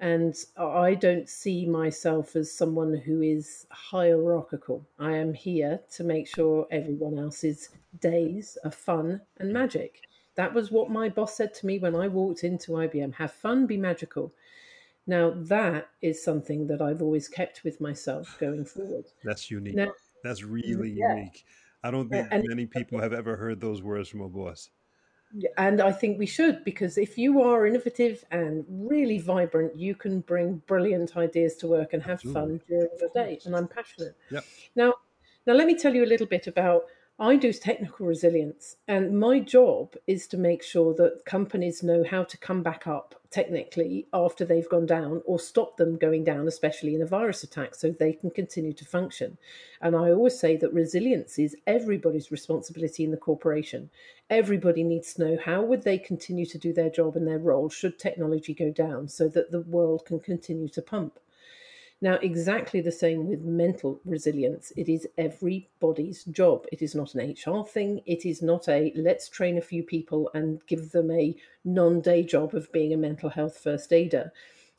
and 0.00 0.34
I 0.56 0.94
don't 0.94 1.28
see 1.28 1.64
myself 1.64 2.34
as 2.34 2.50
someone 2.50 2.92
who 2.92 3.22
is 3.22 3.68
hierarchical. 3.70 4.84
I 4.98 5.12
am 5.12 5.32
here 5.32 5.78
to 5.92 6.02
make 6.02 6.26
sure 6.26 6.66
everyone 6.72 7.16
else's 7.16 7.68
days 8.00 8.58
are 8.64 8.72
fun 8.72 9.20
and 9.38 9.52
magic. 9.52 10.00
That 10.36 10.52
was 10.52 10.70
what 10.70 10.90
my 10.90 11.08
boss 11.08 11.36
said 11.36 11.54
to 11.54 11.66
me 11.66 11.78
when 11.78 11.94
I 11.94 12.08
walked 12.08 12.44
into 12.44 12.72
IBM 12.72 13.14
have 13.14 13.32
fun, 13.32 13.66
be 13.66 13.76
magical. 13.76 14.32
Now, 15.06 15.34
that 15.36 15.88
is 16.00 16.22
something 16.22 16.66
that 16.68 16.80
I've 16.80 17.02
always 17.02 17.28
kept 17.28 17.62
with 17.62 17.80
myself 17.80 18.36
going 18.40 18.64
forward. 18.64 19.04
That's 19.22 19.50
unique. 19.50 19.74
Now, 19.74 19.92
That's 20.22 20.42
really 20.42 20.92
yeah. 20.92 21.14
unique. 21.14 21.44
I 21.82 21.90
don't 21.90 22.08
think 22.08 22.28
and, 22.30 22.42
many 22.48 22.64
people 22.64 22.98
have 22.98 23.12
ever 23.12 23.36
heard 23.36 23.60
those 23.60 23.82
words 23.82 24.08
from 24.08 24.22
a 24.22 24.28
boss. 24.28 24.70
And 25.58 25.80
I 25.80 25.92
think 25.92 26.18
we 26.18 26.26
should, 26.26 26.64
because 26.64 26.96
if 26.96 27.18
you 27.18 27.42
are 27.42 27.66
innovative 27.66 28.24
and 28.30 28.64
really 28.68 29.18
vibrant, 29.18 29.76
you 29.76 29.94
can 29.94 30.20
bring 30.20 30.62
brilliant 30.66 31.16
ideas 31.16 31.56
to 31.56 31.66
work 31.66 31.92
and 31.92 32.02
have 32.02 32.20
Absolutely. 32.24 32.40
fun 32.40 32.60
during 32.68 32.88
the 32.98 33.10
day. 33.14 33.40
And 33.44 33.56
I'm 33.56 33.68
passionate. 33.68 34.16
Yep. 34.30 34.44
Now, 34.76 34.94
now 35.46 35.54
let 35.54 35.66
me 35.66 35.76
tell 35.76 35.94
you 35.94 36.04
a 36.04 36.06
little 36.06 36.26
bit 36.26 36.46
about 36.46 36.84
I 37.18 37.36
do 37.36 37.52
technical 37.52 38.06
resilience, 38.06 38.74
and 38.88 39.20
my 39.20 39.38
job 39.38 39.94
is 40.04 40.26
to 40.26 40.36
make 40.36 40.64
sure 40.64 40.92
that 40.94 41.24
companies 41.24 41.80
know 41.80 42.02
how 42.02 42.24
to 42.24 42.36
come 42.36 42.64
back 42.64 42.88
up 42.88 43.14
technically 43.30 44.08
after 44.12 44.44
they've 44.44 44.68
gone 44.68 44.86
down 44.86 45.22
or 45.24 45.38
stop 45.38 45.76
them 45.76 45.96
going 45.96 46.24
down, 46.24 46.48
especially 46.48 46.92
in 46.92 47.02
a 47.02 47.06
virus 47.06 47.44
attack, 47.44 47.76
so 47.76 47.92
they 47.92 48.14
can 48.14 48.32
continue 48.32 48.72
to 48.72 48.84
function. 48.84 49.38
And 49.80 49.94
I 49.94 50.10
always 50.10 50.36
say 50.36 50.56
that 50.56 50.72
resilience 50.72 51.38
is 51.38 51.56
everybody's 51.68 52.32
responsibility 52.32 53.04
in 53.04 53.12
the 53.12 53.16
corporation. 53.16 53.90
Everybody 54.28 54.82
needs 54.82 55.14
to 55.14 55.24
know 55.24 55.38
how 55.40 55.62
would 55.62 55.84
they 55.84 55.98
continue 55.98 56.46
to 56.46 56.58
do 56.58 56.72
their 56.72 56.90
job 56.90 57.14
and 57.14 57.28
their 57.28 57.38
role 57.38 57.70
should 57.70 57.96
technology 57.96 58.54
go 58.54 58.72
down 58.72 59.06
so 59.06 59.28
that 59.28 59.52
the 59.52 59.60
world 59.60 60.04
can 60.04 60.18
continue 60.18 60.68
to 60.70 60.82
pump. 60.82 61.20
Now, 62.04 62.16
exactly 62.16 62.82
the 62.82 62.92
same 62.92 63.28
with 63.28 63.40
mental 63.40 63.98
resilience. 64.04 64.74
It 64.76 64.90
is 64.90 65.08
everybody's 65.16 66.22
job. 66.24 66.66
It 66.70 66.82
is 66.82 66.94
not 66.94 67.14
an 67.14 67.30
HR 67.30 67.64
thing. 67.64 68.02
It 68.04 68.26
is 68.26 68.42
not 68.42 68.68
a 68.68 68.92
let's 68.94 69.30
train 69.30 69.56
a 69.56 69.62
few 69.62 69.82
people 69.82 70.30
and 70.34 70.60
give 70.66 70.90
them 70.90 71.10
a 71.10 71.34
non 71.64 72.02
day 72.02 72.22
job 72.22 72.54
of 72.54 72.70
being 72.72 72.92
a 72.92 72.98
mental 72.98 73.30
health 73.30 73.56
first 73.56 73.90
aider. 73.90 74.32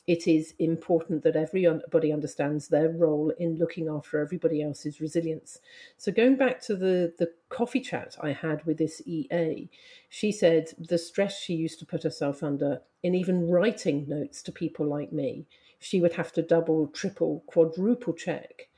it 0.05 0.27
is 0.27 0.53
important 0.59 1.23
that 1.23 1.35
everybody 1.35 2.13
understands 2.13 2.67
their 2.67 2.89
role 2.89 3.31
in 3.39 3.57
looking 3.57 3.87
after 3.89 4.19
everybody 4.19 4.61
else's 4.61 5.01
resilience. 5.01 5.57
So 5.97 6.11
going 6.11 6.35
back 6.35 6.61
to 6.67 6.75
the 6.75 7.11
the 7.17 7.31
coffee 7.49 7.81
chat 7.81 8.15
I 8.21 8.33
had 8.33 8.63
with 8.67 8.77
this 8.77 9.01
EA, 9.07 9.67
she 10.09 10.31
said 10.31 10.73
the 10.77 10.99
stress 10.99 11.39
she 11.39 11.55
used 11.55 11.79
to 11.79 11.87
put 11.87 12.03
herself 12.03 12.43
under 12.43 12.81
in 13.01 13.15
even 13.15 13.49
writing 13.49 14.05
notes 14.07 14.43
to 14.43 14.51
people 14.51 14.85
like 14.85 15.11
me, 15.11 15.47
she 15.79 16.01
would 16.01 16.13
have 16.13 16.31
to 16.33 16.41
double, 16.41 16.87
triple, 16.87 17.43
quadruple 17.47 18.13
check. 18.13 18.69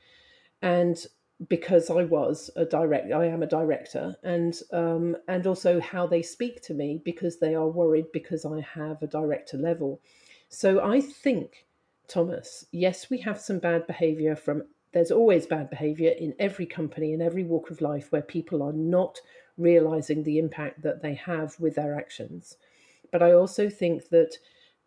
And 0.60 1.04
because 1.46 1.88
I 1.88 2.04
was 2.04 2.50
a 2.56 2.64
direct, 2.64 3.12
I 3.12 3.26
am 3.26 3.42
a 3.42 3.46
director, 3.46 4.16
and 4.24 4.60
um, 4.72 5.16
and 5.28 5.46
also 5.46 5.80
how 5.80 6.06
they 6.06 6.22
speak 6.22 6.62
to 6.62 6.74
me 6.74 7.00
because 7.04 7.38
they 7.38 7.54
are 7.54 7.68
worried 7.68 8.06
because 8.12 8.44
I 8.44 8.60
have 8.74 9.02
a 9.02 9.06
director 9.06 9.56
level. 9.56 10.00
So 10.48 10.84
I 10.84 11.00
think, 11.00 11.66
Thomas, 12.08 12.66
yes, 12.72 13.08
we 13.08 13.18
have 13.18 13.40
some 13.40 13.60
bad 13.60 13.86
behaviour 13.86 14.34
from. 14.34 14.64
There's 14.92 15.12
always 15.12 15.46
bad 15.46 15.70
behaviour 15.70 16.10
in 16.10 16.34
every 16.38 16.66
company 16.66 17.12
in 17.12 17.20
every 17.20 17.44
walk 17.44 17.70
of 17.70 17.82
life 17.82 18.10
where 18.10 18.22
people 18.22 18.62
are 18.62 18.72
not 18.72 19.20
realizing 19.58 20.22
the 20.22 20.38
impact 20.38 20.82
that 20.82 21.02
they 21.02 21.14
have 21.14 21.60
with 21.60 21.74
their 21.74 21.94
actions. 21.94 22.56
But 23.12 23.22
I 23.22 23.32
also 23.32 23.68
think 23.68 24.08
that 24.08 24.38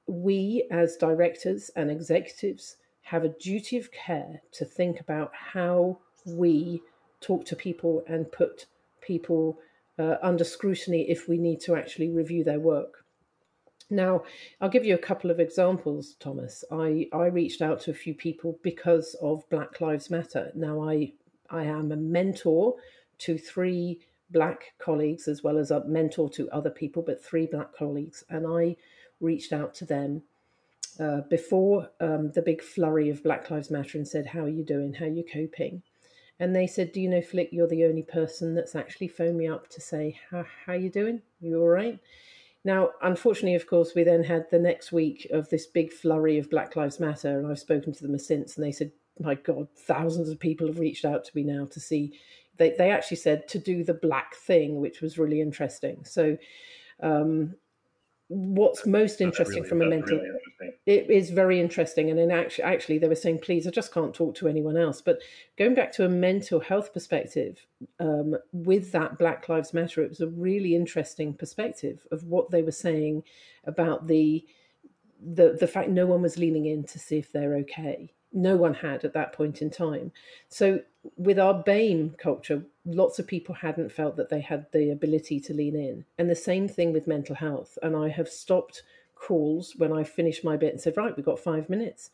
we 0.08 0.68
as 0.72 0.98
directors 0.98 1.70
and 1.76 1.90
executives 1.90 2.78
have 3.02 3.24
a 3.24 3.30
duty 3.30 3.78
of 3.78 3.92
care 3.92 4.42
to 4.52 4.66
think 4.66 5.00
about 5.00 5.32
how 5.34 6.00
we 6.26 6.82
talk 7.20 7.46
to 7.46 7.56
people 7.56 8.04
and 8.08 8.32
put 8.32 8.66
people 9.02 9.60
uh, 10.00 10.16
under 10.22 10.44
scrutiny 10.44 11.10
if 11.10 11.28
we 11.28 11.38
need 11.38 11.60
to 11.62 11.76
actually 11.76 12.10
review 12.10 12.44
their 12.44 12.60
work. 12.60 13.06
Now, 13.90 14.24
I'll 14.62 14.70
give 14.70 14.86
you 14.86 14.96
a 14.96 15.08
couple 15.10 15.30
of 15.30 15.40
examples, 15.40 16.16
Thomas. 16.20 16.64
I, 16.72 17.08
I 17.12 17.26
reached 17.26 17.62
out 17.62 17.82
to 17.82 17.92
a 17.92 17.96
few 17.96 18.14
people 18.14 18.58
because 18.64 19.16
of 19.22 19.48
Black 19.50 19.82
Lives 19.82 20.10
Matter. 20.10 20.52
Now, 20.56 20.82
I, 20.90 21.12
I 21.50 21.64
am 21.66 21.92
a 21.92 21.98
mentor 21.98 22.76
to 23.20 23.38
three 23.38 24.00
black 24.30 24.74
colleagues 24.80 25.28
as 25.28 25.44
well 25.44 25.58
as 25.58 25.72
a 25.72 25.84
mentor 25.86 26.30
to 26.30 26.50
other 26.52 26.70
people, 26.70 27.04
but 27.04 27.24
three 27.24 27.46
black 27.46 27.76
colleagues. 27.76 28.24
And 28.30 28.48
I 28.48 28.78
reached 29.22 29.54
out 29.54 29.74
to 29.76 29.86
them 29.86 30.24
uh, 31.00 31.22
before 31.30 31.90
um, 32.00 32.32
the 32.32 32.42
big 32.42 32.62
flurry 32.62 33.10
of 33.10 33.24
Black 33.24 33.50
Lives 33.50 33.72
Matter 33.72 33.98
and 33.98 34.08
said, 34.08 34.28
How 34.28 34.42
are 34.42 34.50
you 34.50 34.64
doing? 34.64 34.94
How 34.94 35.06
are 35.06 35.10
you 35.10 35.24
coping? 35.24 35.84
And 36.40 36.56
they 36.56 36.68
said, 36.68 36.92
Do 36.92 37.00
you 37.00 37.10
know, 37.10 37.22
Flick, 37.22 37.50
you're 37.52 37.68
the 37.68 37.86
only 37.86 38.04
person 38.04 38.56
that's 38.56 38.76
actually 38.76 39.08
phoned 39.08 39.38
me 39.38 39.48
up 39.48 39.70
to 39.70 39.82
say, 39.82 40.20
How, 40.30 40.46
how 40.66 40.74
you 40.74 40.90
doing? 40.90 41.22
You 41.40 41.62
all 41.62 41.68
right? 41.68 42.00
Now, 42.64 42.92
unfortunately, 43.02 43.56
of 43.56 43.68
course, 43.68 43.94
we 43.96 44.04
then 44.04 44.24
had 44.24 44.46
the 44.52 44.60
next 44.60 44.92
week 44.92 45.28
of 45.32 45.50
this 45.50 45.66
big 45.66 45.92
flurry 45.92 46.38
of 46.38 46.50
Black 46.50 46.76
Lives 46.76 47.00
Matter, 47.00 47.40
and 47.40 47.48
I've 47.48 47.60
spoken 47.60 47.92
to 47.94 48.04
them 48.04 48.18
since, 48.20 48.56
and 48.56 48.66
they 48.66 48.72
said, 48.72 48.92
"My 49.20 49.36
God, 49.36 49.68
thousands 49.76 50.30
of 50.30 50.40
people 50.40 50.68
have 50.68 50.80
reached 50.80 51.06
out 51.06 51.26
to 51.26 51.32
me 51.36 51.44
now 51.44 51.66
to 51.66 51.80
see." 51.80 52.20
They 52.58 52.76
they 52.78 52.92
actually 52.92 53.18
said 53.18 53.48
to 53.50 53.60
do 53.60 53.84
the 53.84 53.96
black 53.96 54.36
thing, 54.36 54.80
which 54.80 55.02
was 55.02 55.18
really 55.18 55.42
interesting. 55.42 56.06
So, 56.06 56.38
um, 57.02 57.56
what's 58.32 58.86
most 58.86 59.20
interesting 59.20 59.64
really, 59.64 59.70
from 59.70 59.82
a 59.82 59.86
mental 59.86 60.18
really 60.18 60.40
it 60.86 61.10
is 61.10 61.30
very 61.30 61.60
interesting 61.60 62.10
and 62.10 62.20
in 62.20 62.32
actually 62.32 62.64
actually 62.64 62.98
they 62.98 63.08
were 63.08 63.16
saying 63.16 63.40
please 63.40 63.68
i 63.68 63.70
just 63.70 63.94
can't 63.94 64.14
talk 64.14 64.36
to 64.36 64.48
anyone 64.48 64.78
else. 64.78 65.02
But 65.02 65.20
going 65.58 65.76
back 65.76 65.92
to 65.94 66.06
a 66.06 66.10
mental 66.10 66.60
health 66.60 66.94
perspective 66.94 67.66
um, 68.00 68.36
with 68.52 68.92
that 68.92 69.18
black 69.18 69.50
lives 69.50 69.74
matter 69.74 70.02
it 70.02 70.10
was 70.10 70.22
a 70.22 70.28
really 70.28 70.76
interesting 70.76 71.34
perspective 71.34 72.06
of 72.12 72.24
what 72.24 72.52
they 72.52 72.62
were 72.62 72.72
saying 72.72 73.24
about 73.66 74.08
the 74.08 74.46
the 75.22 75.58
the 75.60 75.68
fact 75.68 75.90
no 75.90 76.08
one 76.08 76.22
was 76.22 76.38
leaning 76.38 76.66
in 76.66 76.84
to 76.86 77.00
see 77.00 77.18
if 77.18 77.32
they're 77.32 77.58
okay 77.58 78.14
no 78.34 78.56
one 78.56 78.74
had 78.74 79.04
at 79.04 79.14
that 79.14 79.34
point 79.34 79.62
in 79.62 79.70
time. 79.70 80.12
So, 80.50 80.82
with 81.18 81.40
our 81.40 81.64
BAME 81.64 82.18
culture, 82.18 82.64
lots 82.86 83.20
of 83.20 83.28
people 83.28 83.56
hadn't 83.56 83.92
felt 83.92 84.16
that 84.18 84.30
they 84.30 84.42
had 84.42 84.68
the 84.72 84.92
ability 84.92 85.40
to 85.42 85.54
lean 85.54 85.76
in. 85.76 86.06
And 86.18 86.30
the 86.30 86.36
same 86.36 86.68
thing 86.68 86.94
with 86.94 87.08
mental 87.08 87.36
health. 87.36 87.78
And 87.82 87.96
I 87.96 88.10
have 88.10 88.30
stopped 88.30 88.84
calls 89.16 89.74
when 89.78 89.92
I 89.92 90.04
finished 90.04 90.44
my 90.44 90.58
bit 90.58 90.74
and 90.74 90.82
said, 90.82 90.98
Right, 90.98 91.16
we've 91.16 91.26
got 91.26 91.40
five 91.40 91.70
minutes. 91.70 92.12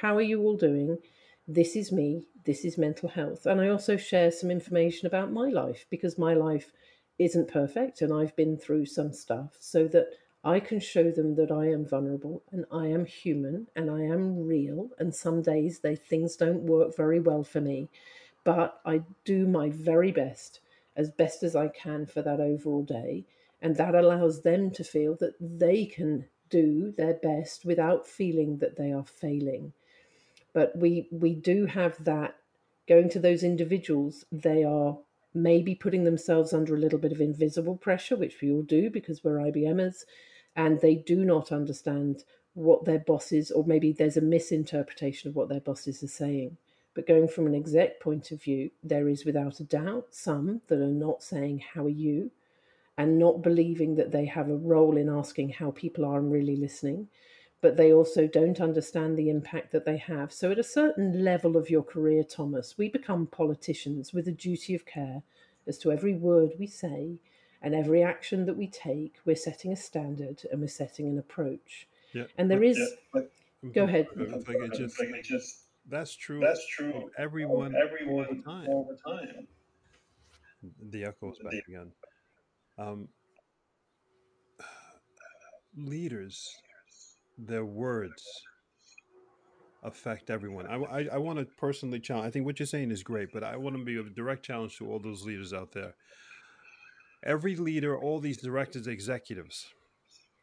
How 0.00 0.16
are 0.16 0.22
you 0.22 0.40
all 0.42 0.56
doing? 0.56 0.98
This 1.46 1.76
is 1.76 1.92
me. 1.92 2.26
This 2.44 2.64
is 2.64 2.78
mental 2.78 3.08
health. 3.08 3.46
And 3.46 3.60
I 3.60 3.68
also 3.68 3.96
share 3.96 4.30
some 4.30 4.50
information 4.50 5.06
about 5.06 5.32
my 5.32 5.48
life 5.48 5.86
because 5.90 6.18
my 6.18 6.34
life 6.34 6.72
isn't 7.18 7.52
perfect 7.52 8.00
and 8.00 8.12
I've 8.12 8.34
been 8.34 8.56
through 8.56 8.86
some 8.86 9.12
stuff 9.12 9.56
so 9.60 9.86
that 9.88 10.06
I 10.42 10.60
can 10.60 10.80
show 10.80 11.10
them 11.10 11.34
that 11.34 11.50
I 11.50 11.66
am 11.66 11.84
vulnerable 11.84 12.42
and 12.50 12.64
I 12.72 12.86
am 12.86 13.04
human 13.04 13.68
and 13.76 13.90
I 13.90 14.02
am 14.02 14.46
real. 14.46 14.90
And 14.98 15.14
some 15.14 15.42
days 15.42 15.80
they 15.80 15.96
things 15.96 16.36
don't 16.36 16.62
work 16.62 16.96
very 16.96 17.20
well 17.20 17.44
for 17.44 17.60
me, 17.60 17.90
but 18.44 18.80
I 18.86 19.02
do 19.24 19.46
my 19.46 19.68
very 19.68 20.12
best, 20.12 20.60
as 20.96 21.10
best 21.10 21.42
as 21.42 21.54
I 21.54 21.68
can 21.68 22.06
for 22.06 22.22
that 22.22 22.40
overall 22.40 22.82
day. 22.82 23.26
And 23.60 23.76
that 23.76 23.94
allows 23.94 24.40
them 24.40 24.70
to 24.72 24.84
feel 24.84 25.14
that 25.16 25.34
they 25.38 25.84
can 25.84 26.26
do 26.48 26.92
their 26.96 27.14
best 27.14 27.64
without 27.64 28.06
feeling 28.06 28.58
that 28.58 28.76
they 28.76 28.92
are 28.92 29.04
failing. 29.04 29.74
But 30.54 30.76
we 30.76 31.06
we 31.12 31.34
do 31.34 31.66
have 31.66 32.02
that 32.04 32.36
going 32.88 33.08
to 33.10 33.20
those 33.20 33.44
individuals, 33.44 34.24
they 34.32 34.64
are 34.64 34.98
maybe 35.34 35.74
putting 35.74 36.04
themselves 36.04 36.52
under 36.52 36.74
a 36.74 36.78
little 36.78 36.98
bit 36.98 37.12
of 37.12 37.20
invisible 37.20 37.76
pressure, 37.76 38.16
which 38.16 38.40
we 38.40 38.50
all 38.50 38.62
do 38.62 38.90
because 38.90 39.22
we're 39.22 39.38
IBMers 39.38 40.04
and 40.56 40.80
they 40.80 40.94
do 40.94 41.24
not 41.24 41.52
understand 41.52 42.24
what 42.54 42.84
their 42.84 42.98
bosses, 42.98 43.50
or 43.50 43.64
maybe 43.64 43.92
there's 43.92 44.16
a 44.16 44.22
misinterpretation 44.22 45.28
of 45.28 45.36
what 45.36 45.48
their 45.48 45.60
bosses 45.60 46.02
are 46.02 46.08
saying. 46.08 46.56
But 46.94 47.06
going 47.06 47.28
from 47.28 47.46
an 47.46 47.54
exec 47.54 48.00
point 48.00 48.32
of 48.32 48.42
view, 48.42 48.70
there 48.82 49.08
is 49.08 49.24
without 49.24 49.60
a 49.60 49.64
doubt 49.64 50.08
some 50.10 50.60
that 50.66 50.80
are 50.80 50.88
not 50.88 51.22
saying, 51.22 51.62
How 51.74 51.84
are 51.84 51.88
you? 51.88 52.32
and 53.00 53.18
not 53.18 53.40
believing 53.40 53.94
that 53.94 54.10
they 54.10 54.26
have 54.26 54.50
a 54.50 54.56
role 54.56 54.98
in 54.98 55.08
asking 55.08 55.48
how 55.48 55.70
people 55.70 56.04
are 56.04 56.18
and 56.18 56.30
really 56.30 56.54
listening. 56.54 57.08
But 57.62 57.76
they 57.76 57.92
also 57.92 58.26
don't 58.26 58.60
understand 58.60 59.18
the 59.18 59.28
impact 59.28 59.70
that 59.72 59.84
they 59.84 59.98
have. 59.98 60.32
So, 60.32 60.50
at 60.50 60.58
a 60.58 60.64
certain 60.64 61.22
level 61.22 61.56
of 61.56 61.68
your 61.68 61.82
career, 61.82 62.24
Thomas, 62.24 62.78
we 62.78 62.88
become 62.88 63.26
politicians 63.26 64.14
with 64.14 64.26
a 64.28 64.32
duty 64.32 64.74
of 64.74 64.86
care 64.86 65.22
as 65.66 65.76
to 65.78 65.92
every 65.92 66.14
word 66.14 66.52
we 66.58 66.66
say 66.66 67.18
and 67.62 67.74
every 67.74 68.02
action 68.02 68.46
that 68.46 68.56
we 68.56 68.66
take, 68.66 69.16
we're 69.24 69.36
setting 69.36 69.72
a 69.72 69.76
standard 69.76 70.42
and 70.50 70.60
we're 70.60 70.68
setting 70.68 71.08
an 71.08 71.18
approach. 71.18 71.86
Yeah. 72.12 72.24
And 72.38 72.50
there 72.50 72.62
is. 72.62 72.78
Yeah, 72.78 72.86
but, 73.12 73.32
go 73.74 73.84
ahead. 73.84 74.06
just, 74.74 74.96
just, 75.22 75.60
that's 75.88 76.14
true. 76.16 76.40
That's 76.40 76.66
true. 76.66 77.10
Everyone, 77.18 77.74
everyone 77.76 78.26
all 78.26 78.34
the 78.34 78.42
time. 78.42 78.68
All 78.68 78.88
the 78.88 79.10
time. 79.10 79.46
The 80.90 81.04
echoes 81.04 81.38
back 81.38 81.52
the, 81.52 81.62
again. 81.68 81.92
Um, 82.78 83.08
leaders, 85.76 86.48
their 87.46 87.64
words 87.64 88.22
affect 89.82 90.30
everyone. 90.30 90.66
I, 90.66 90.76
I, 90.76 91.08
I 91.14 91.18
want 91.18 91.38
to 91.38 91.46
personally 91.56 92.00
challenge. 92.00 92.26
I 92.26 92.30
think 92.30 92.44
what 92.44 92.58
you're 92.58 92.66
saying 92.66 92.90
is 92.90 93.02
great, 93.02 93.32
but 93.32 93.42
I 93.42 93.56
want 93.56 93.76
to 93.76 93.84
be 93.84 93.96
a 93.96 94.02
direct 94.02 94.44
challenge 94.44 94.76
to 94.78 94.90
all 94.90 94.98
those 94.98 95.24
leaders 95.24 95.52
out 95.52 95.72
there 95.72 95.94
every 97.22 97.54
leader, 97.54 97.98
all 97.98 98.18
these 98.18 98.38
directors, 98.38 98.86
executives, 98.86 99.66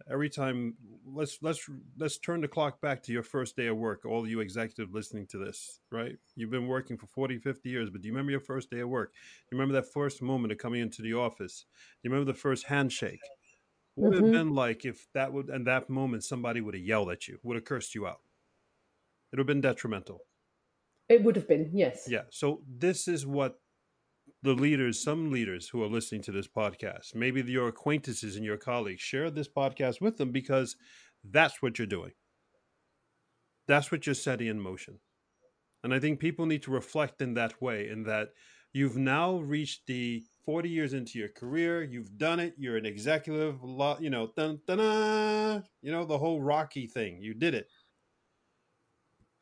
every 0.10 0.30
time 0.30 0.76
let's 1.06 1.38
let's 1.42 1.70
let's 1.98 2.18
turn 2.18 2.42
the 2.42 2.48
clock 2.48 2.80
back 2.82 3.02
to 3.04 3.12
your 3.12 3.24
first 3.24 3.56
day 3.56 3.68
of 3.68 3.78
work 3.78 4.06
all 4.06 4.28
you 4.28 4.40
executives 4.40 4.94
listening 4.94 5.26
to 5.26 5.38
this 5.38 5.82
right 5.92 6.18
you've 6.36 6.52
been 6.52 6.68
working 6.68 6.98
for 6.98 7.08
40 7.08 7.40
50 7.40 7.70
years 7.70 7.90
but 7.90 8.02
do 8.02 8.08
you 8.08 8.14
remember 8.14 8.32
your 8.32 8.40
first 8.40 8.70
day 8.70 8.80
of 8.80 8.90
work 8.90 9.12
do 9.14 9.56
you 9.56 9.60
remember 9.60 9.80
that 9.80 9.92
first 9.92 10.22
moment 10.22 10.52
of 10.52 10.58
coming 10.58 10.82
into 10.82 11.02
the 11.02 11.14
office 11.14 11.66
do 12.02 12.08
you 12.08 12.12
remember 12.12 12.32
the 12.32 12.38
first 12.38 12.68
handshake 12.68 13.22
what 13.98 14.12
would 14.12 14.24
mm-hmm. 14.24 14.34
have 14.34 14.46
been 14.46 14.54
like 14.54 14.86
if 14.86 15.08
that 15.14 15.34
would 15.34 15.50
and 15.50 15.68
that 15.68 15.90
moment 15.90 16.24
somebody 16.24 16.62
would 16.62 16.74
have 16.74 16.84
yelled 16.84 17.10
at 17.10 17.28
you 17.28 17.38
would 17.44 17.56
have 17.56 17.66
cursed 17.66 17.96
you 17.96 18.08
out 18.08 18.22
it 19.32 19.36
would 19.36 19.40
have 19.40 19.48
been 19.48 19.62
detrimental 19.62 20.22
it 21.10 21.24
would 21.24 21.36
have 21.36 21.48
been 21.48 21.70
yes 21.74 22.08
yeah 22.10 22.24
so 22.30 22.62
this 22.68 23.08
is 23.08 23.26
what 23.26 23.60
the 24.44 24.54
leaders, 24.54 25.02
some 25.02 25.32
leaders 25.32 25.70
who 25.70 25.84
are 25.84 25.88
listening 25.88 26.22
to 26.24 26.32
this 26.32 26.48
podcast, 26.48 27.16
maybe 27.16 27.42
your 27.42 27.68
acquaintances 27.68 28.36
and 28.36 28.46
your 28.46 28.58
colleagues, 28.58 29.02
share 29.02 29.30
this 29.30 29.48
podcast 29.48 30.00
with 30.00 30.18
them 30.18 30.32
because 30.32 30.76
that's 31.24 31.62
what 31.62 31.78
you're 31.78 31.88
doing. 31.88 32.12
That's 33.68 33.92
what 33.92 34.06
you're 34.06 34.16
setting 34.16 34.48
in 34.48 34.60
motion. 34.60 35.00
And 35.84 35.94
I 35.94 36.00
think 36.00 36.20
people 36.20 36.46
need 36.46 36.64
to 36.64 36.72
reflect 36.72 37.22
in 37.22 37.34
that 37.36 37.62
way, 37.62 37.90
in 37.90 38.04
that 38.04 38.30
you've 38.74 38.98
now 38.98 39.38
reached 39.38 39.88
the 39.88 40.24
40 40.48 40.70
years 40.70 40.94
into 40.94 41.20
your 41.20 41.28
career, 41.28 41.84
you've 41.84 42.18
done 42.18 42.40
it, 42.40 42.54
you're 42.58 42.78
an 42.78 42.86
executive, 42.86 43.60
you 44.00 44.10
know, 44.10 44.32
dun, 44.38 44.62
dun, 44.66 45.62
you 45.82 45.92
know, 45.92 46.06
the 46.06 46.18
whole 46.18 46.42
Rocky 46.42 46.88
thing, 46.88 47.22
you 47.22 47.34
did 47.34 47.54
it. 47.54 47.68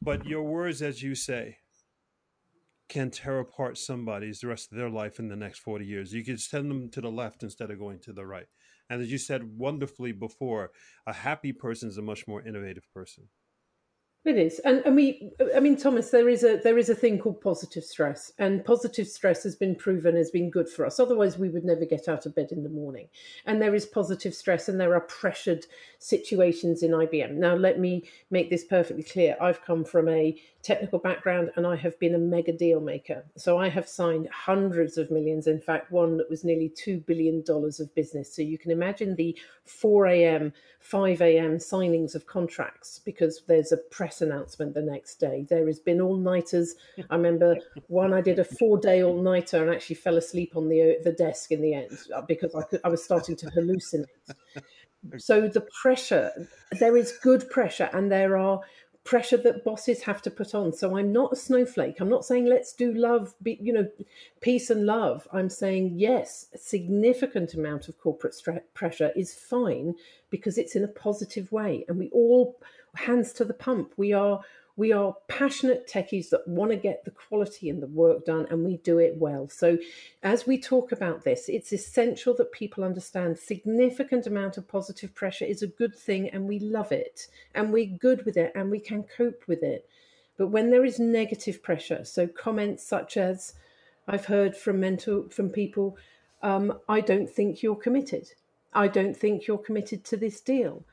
But 0.02 0.26
your 0.26 0.41
words, 0.41 0.82
as 0.82 1.04
you 1.04 1.13
say, 1.13 1.58
can 2.89 3.12
tear 3.12 3.39
apart 3.39 3.78
somebody's 3.78 4.39
the 4.39 4.48
rest 4.48 4.72
of 4.72 4.80
their 4.80 4.89
life 4.89 5.20
in 5.20 5.28
the 5.28 5.36
next 5.36 5.60
40 5.60 5.86
years. 5.86 6.12
You 6.12 6.26
could 6.26 6.41
send 6.41 6.72
them 6.72 6.89
to 6.89 7.02
the 7.02 7.12
left 7.12 7.44
instead 7.44 7.70
of 7.70 7.78
going 7.78 8.00
to 8.00 8.12
the 8.12 8.26
right. 8.26 8.48
And 8.89 9.00
as 9.00 9.12
you 9.12 9.20
said 9.20 9.60
wonderfully 9.60 10.12
before, 10.12 10.72
a 11.06 11.13
happy 11.13 11.54
person 11.54 11.88
is 11.88 12.00
a 12.00 12.02
much 12.02 12.28
more 12.28 12.41
innovative 12.41 12.91
person. 12.96 13.30
It 14.26 14.40
is, 14.40 14.58
and, 14.66 14.82
and 14.88 14.96
we, 14.96 15.30
I 15.56 15.60
mean, 15.60 15.78
Thomas, 15.78 16.10
there 16.10 16.28
is 16.28 16.44
a 16.44 16.58
there 16.58 16.80
is 16.80 16.90
a 16.90 16.96
thing 16.96 17.20
called 17.20 17.42
positive 17.42 17.84
stress, 17.84 18.32
and 18.40 18.66
positive 18.66 19.08
stress 19.08 19.44
has 19.44 19.56
been 19.56 19.76
proven 19.76 20.16
has 20.16 20.32
been 20.32 20.50
good 20.50 20.68
for 20.68 20.84
us. 20.84 21.00
Otherwise, 21.00 21.38
we 21.38 21.50
would 21.50 21.64
never 21.64 21.86
get 21.86 22.08
out 22.08 22.26
of 22.26 22.34
bed 22.34 22.52
in 22.52 22.64
the 22.64 22.70
morning. 22.70 23.08
And 23.46 23.62
there 23.62 23.76
is 23.76 23.86
positive 23.86 24.34
stress, 24.34 24.68
and 24.68 24.82
there 24.82 24.96
are 24.96 25.02
pressured 25.02 25.68
situations 26.00 26.82
in 26.82 26.90
IBM. 26.90 27.34
Now, 27.34 27.54
let 27.54 27.80
me 27.80 28.10
make 28.32 28.50
this 28.50 28.64
perfectly 28.64 29.04
clear. 29.04 29.38
I've 29.40 29.62
come 29.62 29.86
from 29.86 30.10
a 30.10 30.36
technical 30.65 30.97
background, 30.97 31.51
and 31.56 31.67
I 31.67 31.75
have 31.75 31.97
been 31.99 32.15
a 32.15 32.19
mega 32.19 32.51
deal 32.51 32.82
maker. 32.82 33.23
So 33.38 33.60
I 33.60 33.69
have 33.69 33.88
signed 33.88 34.28
hundreds 34.30 34.97
of 34.97 35.12
millions. 35.12 35.45
In 35.45 35.62
fact, 35.62 35.91
one 35.91 36.17
that 36.17 36.30
was 36.30 36.43
nearly 36.43 36.69
two 36.69 36.97
billion 37.01 37.43
dollars 37.43 37.80
of 37.80 37.93
business. 37.93 38.36
So 38.36 38.41
you 38.41 38.58
can 38.58 38.71
imagine 38.71 39.15
the 39.15 39.38
4 39.65 40.08
a.m., 40.08 40.54
5 40.80 41.21
a.m. 41.21 41.58
signings 41.58 42.15
of 42.15 42.25
contracts 42.25 42.99
because 43.06 43.43
there's 43.47 43.71
a 43.71 43.78
press 43.78 44.21
announcement 44.21 44.73
the 44.73 44.82
next 44.82 45.19
day. 45.19 45.45
There 45.47 45.67
has 45.67 45.80
been 45.80 46.01
all 46.01 46.17
nighters. 46.17 46.75
I 47.10 47.15
remember 47.15 47.58
one 47.88 48.13
I 48.13 48.21
did 48.21 48.39
a 48.39 48.43
four 48.43 48.80
day 48.80 49.04
all 49.04 49.21
nighter 49.21 49.62
and 49.62 49.73
actually 49.73 49.97
fell 49.97 50.17
asleep 50.17 50.54
on 50.56 50.67
the 50.67 50.97
the 51.04 51.12
desk 51.12 51.51
in 51.51 51.62
the 51.62 51.73
end 51.75 51.97
uh, 52.15 52.21
because 52.21 52.56
I 52.56 52.63
could, 52.63 52.82
I 52.84 52.89
was 52.89 53.04
starting 53.04 53.36
to 53.38 53.45
hallucinate. 53.47 54.06
So 55.17 55.47
the 55.47 55.62
pressure, 55.84 56.32
there 56.80 56.97
is 56.97 57.19
good 57.21 57.47
pressure, 57.49 57.89
and 57.93 58.12
there 58.12 58.38
are 58.38 58.62
pressure 59.06 59.38
that 59.38 59.63
bosses 59.63 60.02
have 60.02 60.22
to 60.24 60.32
put 60.32 60.56
on. 60.56 60.74
So 60.74 60.98
I'm 60.98 61.13
not 61.13 61.32
a 61.32 61.36
snowflake. 61.36 62.02
I'm 62.02 62.10
not 62.10 62.26
saying 62.26 62.48
let's 62.48 62.74
do 62.74 62.91
love, 62.91 63.36
be, 63.41 63.58
you 63.62 63.72
know, 63.72 63.88
peace 64.41 64.72
and 64.72 64.86
love. 64.86 65.28
I'm 65.32 65.50
saying 65.50 65.94
yes, 65.96 66.48
a 66.54 66.58
significant 66.58 67.54
amount 67.54 67.88
of 67.88 68.00
corporate 68.00 68.34
stre- 68.34 68.63
pressure 68.74 69.12
is 69.15 69.34
fine 69.34 69.94
because 70.32 70.58
it's 70.58 70.76
in 70.76 70.84
a 70.84 70.89
positive 70.89 71.52
way, 71.52 71.86
and 71.88 71.98
we 71.98 72.10
all 72.10 72.60
hands 72.96 73.32
to 73.34 73.46
the 73.46 73.54
pump. 73.54 73.94
We 73.96 74.12
are 74.12 74.41
we 74.78 74.92
are 74.92 75.16
passionate 75.28 75.88
techies 75.88 76.30
that 76.30 76.48
want 76.48 76.72
to 76.72 76.78
get 76.78 77.06
the 77.06 77.12
quality 77.12 77.70
and 77.70 77.82
the 77.82 77.88
work 77.88 78.26
done, 78.26 78.46
and 78.50 78.66
we 78.66 78.78
do 78.78 79.00
it 79.00 79.16
well. 79.18 79.48
So, 79.48 79.78
as 80.22 80.46
we 80.46 80.60
talk 80.60 80.92
about 80.92 81.24
this, 81.24 81.48
it's 81.48 81.72
essential 81.72 82.36
that 82.36 82.52
people 82.52 82.84
understand 82.84 83.40
significant 83.40 84.28
amount 84.28 84.58
of 84.58 84.68
positive 84.68 85.16
pressure 85.16 85.46
is 85.46 85.62
a 85.62 85.68
good 85.68 85.96
thing, 85.96 86.30
and 86.30 86.46
we 86.46 86.60
love 86.60 86.92
it, 86.92 87.28
and 87.54 87.72
we're 87.72 87.86
good 87.86 88.26
with 88.26 88.36
it, 88.36 88.52
and 88.54 88.70
we 88.70 88.80
can 88.80 89.04
cope 89.04 89.44
with 89.48 89.64
it. 89.64 89.88
But 90.38 90.48
when 90.48 90.70
there 90.70 90.84
is 90.84 91.00
negative 91.00 91.64
pressure, 91.64 92.04
so 92.04 92.28
comments 92.28 92.84
such 92.84 93.16
as 93.16 93.54
I've 94.08 94.26
heard 94.26 94.58
from 94.58 94.82
mental 94.82 95.30
from 95.30 95.50
people, 95.50 95.98
um, 96.44 96.80
I 96.90 97.00
don't 97.00 97.30
think 97.30 97.64
you're 97.64 97.76
committed. 97.76 98.34
I 98.74 98.90
don't 98.90 99.16
think 99.16 99.48
you're 99.48 99.58
committed 99.58 100.04
to 100.06 100.18
this 100.18 100.42
deal. 100.42 100.84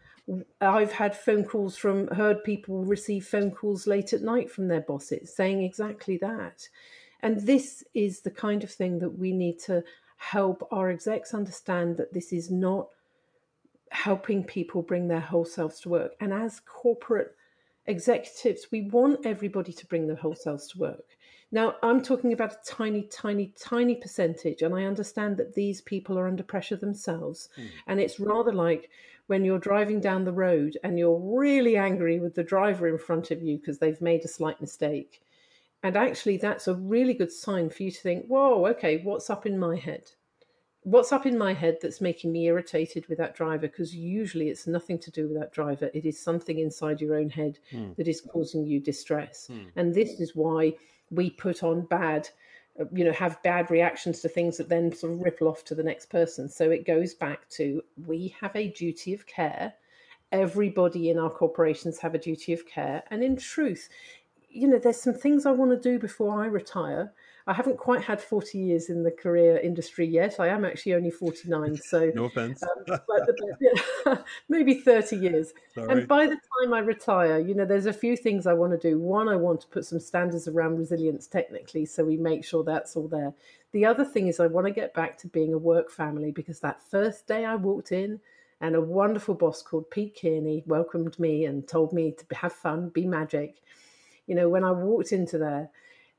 I've 0.61 0.92
had 0.92 1.16
phone 1.16 1.44
calls 1.44 1.76
from, 1.76 2.06
heard 2.08 2.44
people 2.44 2.85
receive 2.85 3.26
phone 3.26 3.50
calls 3.50 3.87
late 3.87 4.12
at 4.12 4.22
night 4.22 4.50
from 4.50 4.68
their 4.68 4.80
bosses 4.80 5.35
saying 5.35 5.62
exactly 5.62 6.16
that. 6.18 6.68
And 7.20 7.40
this 7.46 7.85
is 7.94 8.20
the 8.20 8.30
kind 8.30 8.64
of 8.64 8.70
thing 8.70 8.98
that 9.00 9.18
we 9.18 9.32
need 9.32 9.58
to 9.61 9.85
help 10.16 10.66
our 10.70 10.90
execs 10.90 11.35
understand 11.35 11.96
that 11.96 12.12
this 12.12 12.32
is 12.32 12.50
not 12.50 12.88
helping 13.90 14.44
people 14.44 14.82
bring 14.82 15.08
their 15.08 15.20
whole 15.20 15.44
selves 15.44 15.80
to 15.80 15.88
work. 15.88 16.12
And 16.20 16.32
as 16.32 16.61
corporate 16.61 17.35
executives, 17.87 18.68
we 18.70 18.82
want 18.82 19.26
everybody 19.26 19.72
to 19.72 19.87
bring 19.87 20.06
their 20.06 20.16
whole 20.16 20.37
selves 20.37 20.68
to 20.68 20.78
work. 20.78 21.04
Now, 21.55 21.77
I'm 21.83 22.01
talking 22.01 22.33
about 22.33 22.55
a 22.55 22.59
tiny, 22.67 23.03
tiny, 23.03 23.53
tiny 23.61 23.95
percentage, 23.95 24.62
and 24.62 24.75
I 24.75 24.85
understand 24.85 25.37
that 25.37 25.55
these 25.55 25.83
people 25.83 26.19
are 26.19 26.27
under 26.27 26.43
pressure 26.43 26.77
themselves. 26.77 27.51
Mm. 27.59 27.67
And 27.87 28.01
it's 28.01 28.19
rather 28.19 28.53
like 28.53 28.88
when 29.27 29.45
you're 29.45 29.59
driving 29.59 30.01
down 30.01 30.25
the 30.25 30.33
road 30.33 30.79
and 30.83 30.99
you're 30.99 31.21
really 31.21 31.77
angry 31.77 32.19
with 32.19 32.35
the 32.35 32.43
driver 32.43 32.88
in 32.88 32.97
front 32.97 33.31
of 33.31 33.43
you 33.43 33.59
because 33.59 33.79
they've 33.79 34.01
made 34.01 34.25
a 34.25 34.29
slight 34.29 34.62
mistake. 34.62 35.23
And 35.83 35.95
actually, 35.95 36.38
that's 36.38 36.69
a 36.69 36.75
really 36.75 37.12
good 37.12 37.31
sign 37.31 37.69
for 37.69 37.83
you 37.83 37.91
to 37.91 38.01
think, 38.01 38.27
whoa, 38.27 38.67
okay, 38.69 39.03
what's 39.03 39.29
up 39.29 39.45
in 39.45 39.59
my 39.59 39.77
head? 39.77 40.11
What's 40.85 41.12
up 41.12 41.27
in 41.27 41.37
my 41.37 41.53
head 41.53 41.79
that's 41.83 42.01
making 42.01 42.33
me 42.33 42.47
irritated 42.47 43.07
with 43.09 43.19
that 43.19 43.37
driver? 43.37 43.69
Because 43.69 43.95
usually 43.95 44.49
it's 44.49 44.67
nothing 44.67 44.99
to 45.01 45.11
do 45.11 45.29
with 45.29 45.38
that 45.38 45.53
driver. 45.53 45.91
It 45.93 46.07
is 46.07 46.19
something 46.19 46.59
inside 46.59 47.01
your 47.01 47.17
own 47.17 47.29
head 47.29 47.59
mm. 47.73 47.95
that 47.97 48.09
is 48.09 48.21
causing 48.21 48.67
you 48.67 48.81
distress. 48.81 49.49
Mm. 49.53 49.67
And 49.77 49.95
this 49.95 50.19
is 50.19 50.35
why 50.35 50.73
we 51.12 51.31
put 51.31 51.62
on 51.62 51.83
bad 51.83 52.29
uh, 52.81 52.85
you 52.92 53.05
know 53.05 53.12
have 53.12 53.42
bad 53.42 53.70
reactions 53.70 54.20
to 54.20 54.29
things 54.29 54.57
that 54.57 54.68
then 54.68 54.92
sort 54.92 55.12
of 55.12 55.20
ripple 55.20 55.48
off 55.48 55.64
to 55.64 55.75
the 55.75 55.83
next 55.83 56.07
person. 56.07 56.48
So 56.48 56.70
it 56.70 56.87
goes 56.87 57.14
back 57.14 57.48
to 57.51 57.83
we 58.07 58.35
have 58.40 58.55
a 58.57 58.68
duty 58.68 59.14
of 59.14 59.27
care. 59.27 59.75
Everybody 60.33 61.11
in 61.11 61.18
our 61.18 61.31
corporations 61.31 61.98
have 61.98 62.14
a 62.14 62.18
duty 62.18 62.53
of 62.55 62.66
care. 62.66 63.03
And 63.11 63.22
in 63.22 63.37
truth 63.37 63.88
you 64.53 64.68
know 64.68 64.79
there's 64.79 65.01
some 65.01 65.14
things 65.14 65.46
i 65.46 65.51
want 65.51 65.70
to 65.70 65.90
do 65.90 65.98
before 65.98 66.42
i 66.42 66.46
retire 66.46 67.12
I 67.46 67.52
haven't 67.52 67.76
quite 67.76 68.02
had 68.02 68.20
40 68.20 68.59
years 68.59 68.88
in 68.88 69.02
the 69.02 69.11
career 69.11 69.59
industry 69.59 70.07
yet. 70.07 70.38
I 70.38 70.48
am 70.48 70.64
actually 70.64 70.94
only 70.94 71.11
49. 71.11 71.76
So, 71.76 72.12
no 72.14 72.26
offense. 72.26 72.62
Um, 72.62 72.98
yeah, 73.61 74.16
maybe 74.48 74.74
30 74.74 75.16
years. 75.16 75.52
Sorry. 75.74 75.90
And 75.90 76.09
by 76.09 76.26
the 76.26 76.37
time 76.37 76.72
I 76.72 76.78
retire, 76.78 77.38
you 77.40 77.55
know, 77.55 77.64
there's 77.64 77.87
a 77.87 77.92
few 77.92 78.16
things 78.16 78.46
I 78.46 78.52
want 78.52 78.72
to 78.72 78.78
do. 78.78 79.00
One, 79.00 79.28
I 79.28 79.37
want 79.37 79.61
to 79.62 79.66
put 79.68 79.85
some 79.85 79.98
standards 79.98 80.46
around 80.46 80.78
resilience 80.78 81.26
technically, 81.26 81.85
so 81.85 82.05
we 82.05 82.16
make 82.16 82.44
sure 82.44 82.62
that's 82.62 82.96
all 82.96 83.09
there. 83.09 83.35
The 83.72 83.87
other 83.87 84.05
thing 84.05 84.28
is, 84.28 84.38
I 84.38 84.46
want 84.46 84.66
to 84.66 84.72
get 84.72 84.94
back 84.94 85.18
to 85.18 85.28
being 85.28 85.55
a 85.55 85.59
work 85.59 85.90
family 85.90 86.31
because 86.31 86.61
that 86.61 86.83
first 86.83 87.26
day 87.26 87.44
I 87.44 87.57
walked 87.57 87.90
in, 87.90 88.20
and 88.61 88.76
a 88.76 88.81
wonderful 88.81 89.35
boss 89.35 89.61
called 89.61 89.90
Pete 89.90 90.16
Kearney 90.20 90.62
welcomed 90.66 91.18
me 91.18 91.46
and 91.46 91.66
told 91.66 91.92
me 91.92 92.12
to 92.12 92.37
have 92.37 92.52
fun, 92.52 92.90
be 92.90 93.07
magic. 93.07 93.57
You 94.28 94.37
know, 94.37 94.48
when 94.48 94.62
I 94.62 94.70
walked 94.70 95.11
into 95.11 95.37
there, 95.37 95.68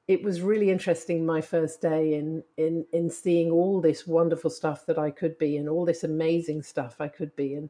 it 0.08 0.22
was 0.22 0.42
really 0.42 0.70
interesting 0.70 1.26
my 1.26 1.42
first 1.42 1.82
day 1.82 2.16
in 2.16 2.44
in 2.58 2.86
in 2.92 3.10
seeing 3.10 3.52
all 3.52 3.80
this 3.80 4.06
wonderful 4.06 4.50
stuff 4.50 4.86
that 4.86 5.00
I 5.00 5.12
could 5.12 5.38
be 5.38 5.58
and 5.58 5.70
all 5.70 5.86
this 5.86 6.04
amazing 6.04 6.64
stuff 6.64 6.98
I 7.00 7.08
could 7.08 7.36
be 7.36 7.54
and 7.54 7.70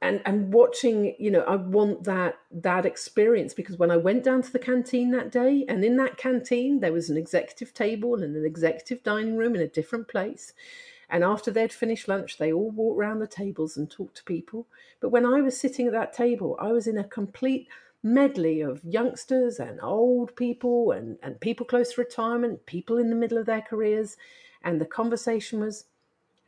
and 0.00 0.22
and 0.24 0.52
watching 0.52 1.14
you 1.18 1.30
know 1.30 1.42
I 1.42 1.56
want 1.56 2.04
that 2.04 2.36
that 2.50 2.86
experience 2.86 3.52
because 3.52 3.76
when 3.76 3.90
I 3.90 3.98
went 3.98 4.24
down 4.24 4.42
to 4.42 4.52
the 4.52 4.58
canteen 4.58 5.10
that 5.10 5.30
day 5.30 5.64
and 5.68 5.84
in 5.84 5.96
that 5.98 6.16
canteen 6.16 6.80
there 6.80 6.92
was 6.92 7.10
an 7.10 7.18
executive 7.18 7.74
table 7.74 8.14
and 8.14 8.34
an 8.34 8.46
executive 8.46 9.02
dining 9.02 9.36
room 9.36 9.54
in 9.54 9.62
a 9.62 9.68
different 9.68 10.08
place. 10.08 10.52
And 11.10 11.22
after 11.22 11.50
they'd 11.50 11.72
finished 11.74 12.08
lunch 12.08 12.38
they 12.38 12.50
all 12.50 12.70
walked 12.70 12.98
around 12.98 13.18
the 13.18 13.26
tables 13.26 13.76
and 13.76 13.90
talked 13.90 14.16
to 14.16 14.24
people. 14.24 14.66
But 15.00 15.10
when 15.10 15.26
I 15.26 15.42
was 15.42 15.60
sitting 15.60 15.86
at 15.86 15.92
that 15.92 16.14
table 16.14 16.56
I 16.58 16.72
was 16.72 16.86
in 16.86 16.96
a 16.96 17.04
complete 17.04 17.68
medley 18.02 18.60
of 18.60 18.84
youngsters 18.84 19.58
and 19.58 19.80
old 19.80 20.34
people 20.36 20.90
and, 20.90 21.18
and 21.22 21.40
people 21.40 21.64
close 21.64 21.94
to 21.94 22.00
retirement, 22.00 22.66
people 22.66 22.98
in 22.98 23.10
the 23.10 23.16
middle 23.16 23.38
of 23.38 23.46
their 23.46 23.62
careers. 23.62 24.16
And 24.62 24.80
the 24.80 24.86
conversation 24.86 25.60
was, 25.60 25.84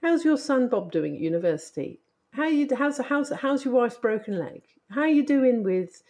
How's 0.02 0.24
your 0.24 0.36
son 0.36 0.68
Bob 0.68 0.92
doing 0.92 1.14
at 1.14 1.20
university? 1.20 2.00
How 2.32 2.46
you 2.46 2.68
how's 2.76 2.98
how's 2.98 3.30
how's 3.30 3.64
your 3.64 3.74
wife's 3.74 3.96
broken 3.96 4.38
leg? 4.38 4.62
How 4.90 5.02
are 5.02 5.08
you 5.08 5.24
doing 5.24 5.62
with 5.62 6.02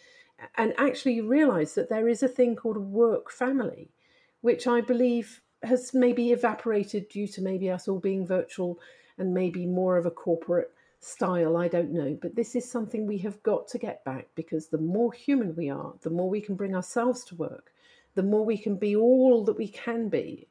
and 0.55 0.73
actually 0.77 1.13
you 1.13 1.27
realise 1.27 1.75
that 1.75 1.87
there 1.87 2.09
is 2.09 2.21
a 2.21 2.27
thing 2.27 2.55
called 2.55 2.77
a 2.77 2.81
work 2.81 3.31
family, 3.31 3.89
which 4.41 4.67
I 4.67 4.81
believe 4.81 5.41
has 5.63 5.93
maybe 5.93 6.31
evaporated 6.31 7.07
due 7.09 7.27
to 7.27 7.41
maybe 7.41 7.69
us 7.69 7.87
all 7.87 7.99
being 7.99 8.27
virtual 8.27 8.79
and 9.17 9.33
maybe 9.33 9.65
more 9.65 9.97
of 9.97 10.05
a 10.05 10.11
corporate 10.11 10.73
style, 11.05 11.55
I 11.55 11.67
don't 11.67 11.91
know. 11.91 12.17
But 12.19 12.35
this 12.35 12.55
is 12.55 12.69
something 12.69 13.05
we 13.05 13.19
have 13.19 13.41
got 13.43 13.67
to 13.69 13.77
get 13.77 14.03
back 14.03 14.27
because 14.33 14.67
the 14.67 14.79
more 14.79 15.13
human 15.13 15.55
we 15.55 15.69
are, 15.69 15.93
the 16.01 16.09
more 16.09 16.29
we 16.29 16.41
can 16.41 16.55
bring 16.55 16.75
ourselves 16.75 17.23
to 17.25 17.35
work, 17.35 17.71
the 18.15 18.23
more 18.23 18.43
we 18.43 18.57
can 18.57 18.75
be 18.75 18.95
all 18.95 19.43
that 19.45 19.57
we 19.57 19.67
can 19.67 20.09
be. 20.09 20.47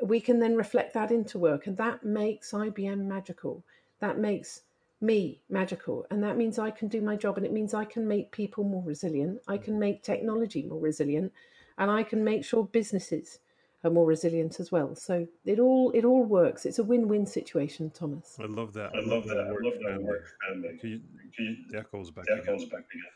We 0.00 0.20
can 0.20 0.38
then 0.38 0.54
reflect 0.54 0.94
that 0.94 1.10
into 1.10 1.40
work, 1.40 1.66
and 1.66 1.76
that 1.78 2.04
makes 2.04 2.52
IBM 2.52 3.06
magical. 3.06 3.64
That 3.98 4.18
makes 4.18 4.62
me 5.00 5.40
magical. 5.50 6.06
And 6.10 6.22
that 6.22 6.36
means 6.36 6.60
I 6.60 6.70
can 6.70 6.86
do 6.86 7.00
my 7.00 7.16
job, 7.16 7.36
and 7.36 7.44
it 7.44 7.52
means 7.52 7.74
I 7.74 7.84
can 7.84 8.06
make 8.06 8.30
people 8.30 8.62
more 8.62 8.84
resilient. 8.84 9.40
I 9.48 9.58
can 9.58 9.80
make 9.80 10.04
technology 10.04 10.62
more 10.62 10.80
resilient, 10.80 11.32
and 11.78 11.90
I 11.90 12.04
can 12.04 12.22
make 12.22 12.44
sure 12.44 12.64
businesses 12.64 13.40
are 13.84 13.90
more 13.90 14.06
resilient 14.06 14.58
as 14.60 14.72
well. 14.72 14.94
So 14.94 15.26
it 15.44 15.58
all 15.58 15.90
it 15.92 16.04
all 16.04 16.24
works. 16.24 16.66
It's 16.66 16.78
a 16.78 16.84
win-win 16.84 17.26
situation, 17.26 17.90
Thomas. 17.90 18.36
I 18.40 18.46
love 18.46 18.72
that. 18.74 18.90
I, 18.94 19.00
love 19.00 19.24
that. 19.26 19.38
I 19.38 19.50
love 19.50 19.78
that 19.86 20.02
work 20.02 20.24
family. 20.48 20.78
Can 20.80 20.90
you, 20.90 21.00
can 21.36 21.44
you, 21.44 21.56
that 21.72 21.90
goes 21.90 22.10
back. 22.10 22.24
That 22.26 22.46
goes 22.46 22.64
back 22.64 22.84
again. 22.92 23.12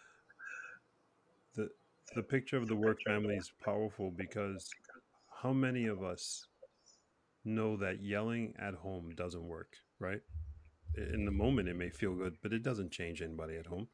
The 1.54 1.68
the 2.14 2.22
picture 2.22 2.56
of 2.56 2.68
the 2.68 2.76
work 2.76 2.98
family 3.06 3.34
is 3.34 3.50
powerful 3.64 4.10
because 4.10 4.68
how 5.42 5.52
many 5.52 5.86
of 5.86 6.02
us 6.02 6.46
know 7.44 7.76
that 7.76 8.00
yelling 8.00 8.54
at 8.58 8.74
home 8.74 9.10
doesn't 9.16 9.44
work, 9.44 9.74
right? 9.98 10.20
In 10.96 11.24
the 11.24 11.32
moment, 11.32 11.68
it 11.68 11.76
may 11.76 11.88
feel 11.88 12.14
good, 12.14 12.36
but 12.42 12.52
it 12.52 12.62
doesn't 12.62 12.92
change 12.92 13.22
anybody 13.22 13.56
at 13.56 13.66
home 13.66 13.88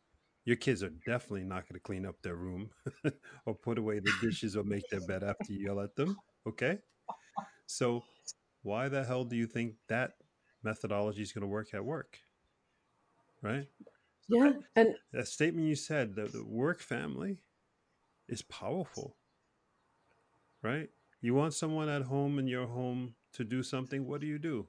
your 0.48 0.56
kids 0.56 0.82
are 0.82 0.92
definitely 1.04 1.44
not 1.44 1.68
going 1.68 1.74
to 1.74 1.80
clean 1.80 2.06
up 2.06 2.14
their 2.22 2.36
room 2.36 2.70
or 3.44 3.54
put 3.54 3.76
away 3.76 3.98
the 3.98 4.10
dishes 4.22 4.56
or 4.56 4.64
make 4.64 4.82
their 4.90 5.06
bed 5.06 5.22
after 5.22 5.52
you 5.52 5.66
yell 5.66 5.78
at 5.78 5.94
them. 5.94 6.16
Okay. 6.46 6.78
So, 7.66 8.04
why 8.62 8.88
the 8.88 9.04
hell 9.04 9.24
do 9.24 9.36
you 9.36 9.46
think 9.46 9.74
that 9.88 10.14
methodology 10.62 11.22
is 11.22 11.32
going 11.32 11.42
to 11.42 11.48
work 11.48 11.74
at 11.74 11.84
work? 11.84 12.18
Right? 13.42 13.68
Yeah. 14.28 14.52
And 14.76 14.96
That 15.12 15.28
statement 15.28 15.66
you 15.68 15.76
said, 15.76 16.14
that 16.16 16.32
the 16.32 16.44
work 16.44 16.80
family 16.80 17.38
is 18.28 18.42
powerful. 18.42 19.16
Right? 20.62 20.90
You 21.20 21.34
want 21.34 21.54
someone 21.54 21.88
at 21.88 22.02
home 22.02 22.38
in 22.38 22.46
your 22.46 22.66
home 22.66 23.14
to 23.32 23.44
do 23.44 23.62
something, 23.62 24.06
what 24.06 24.20
do 24.20 24.26
you 24.26 24.38
do? 24.38 24.68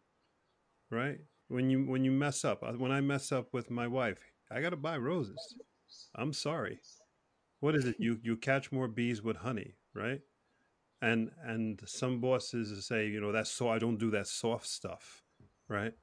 Right? 0.90 1.20
When 1.48 1.70
you 1.70 1.86
when 1.86 2.04
you 2.04 2.12
mess 2.12 2.46
up, 2.46 2.64
uh, 2.64 2.74
when 2.74 2.92
I 2.92 3.02
mess 3.02 3.32
up 3.32 3.54
with 3.54 3.72
my 3.72 3.88
wife, 3.88 4.20
I 4.52 4.62
got 4.62 4.70
to 4.72 4.78
buy 4.78 4.98
roses. 4.98 5.56
I'm 6.16 6.34
sorry. 6.34 6.80
What 7.62 7.76
is 7.76 7.86
it? 7.86 7.96
You 8.00 8.20
you 8.24 8.38
catch 8.38 8.72
more 8.72 8.88
bees 8.88 9.22
with 9.24 9.38
honey, 9.38 9.76
right? 9.94 10.22
And 11.02 11.32
and 11.44 11.82
some 11.86 12.20
bosses 12.20 12.86
say, 12.86 13.08
you 13.08 13.22
know, 13.22 13.32
that's 13.32 13.50
so 13.50 13.70
I 13.70 13.80
don't 13.80 13.98
do 13.98 14.12
that 14.12 14.28
soft 14.28 14.68
stuff, 14.68 15.24
right? 15.70 15.94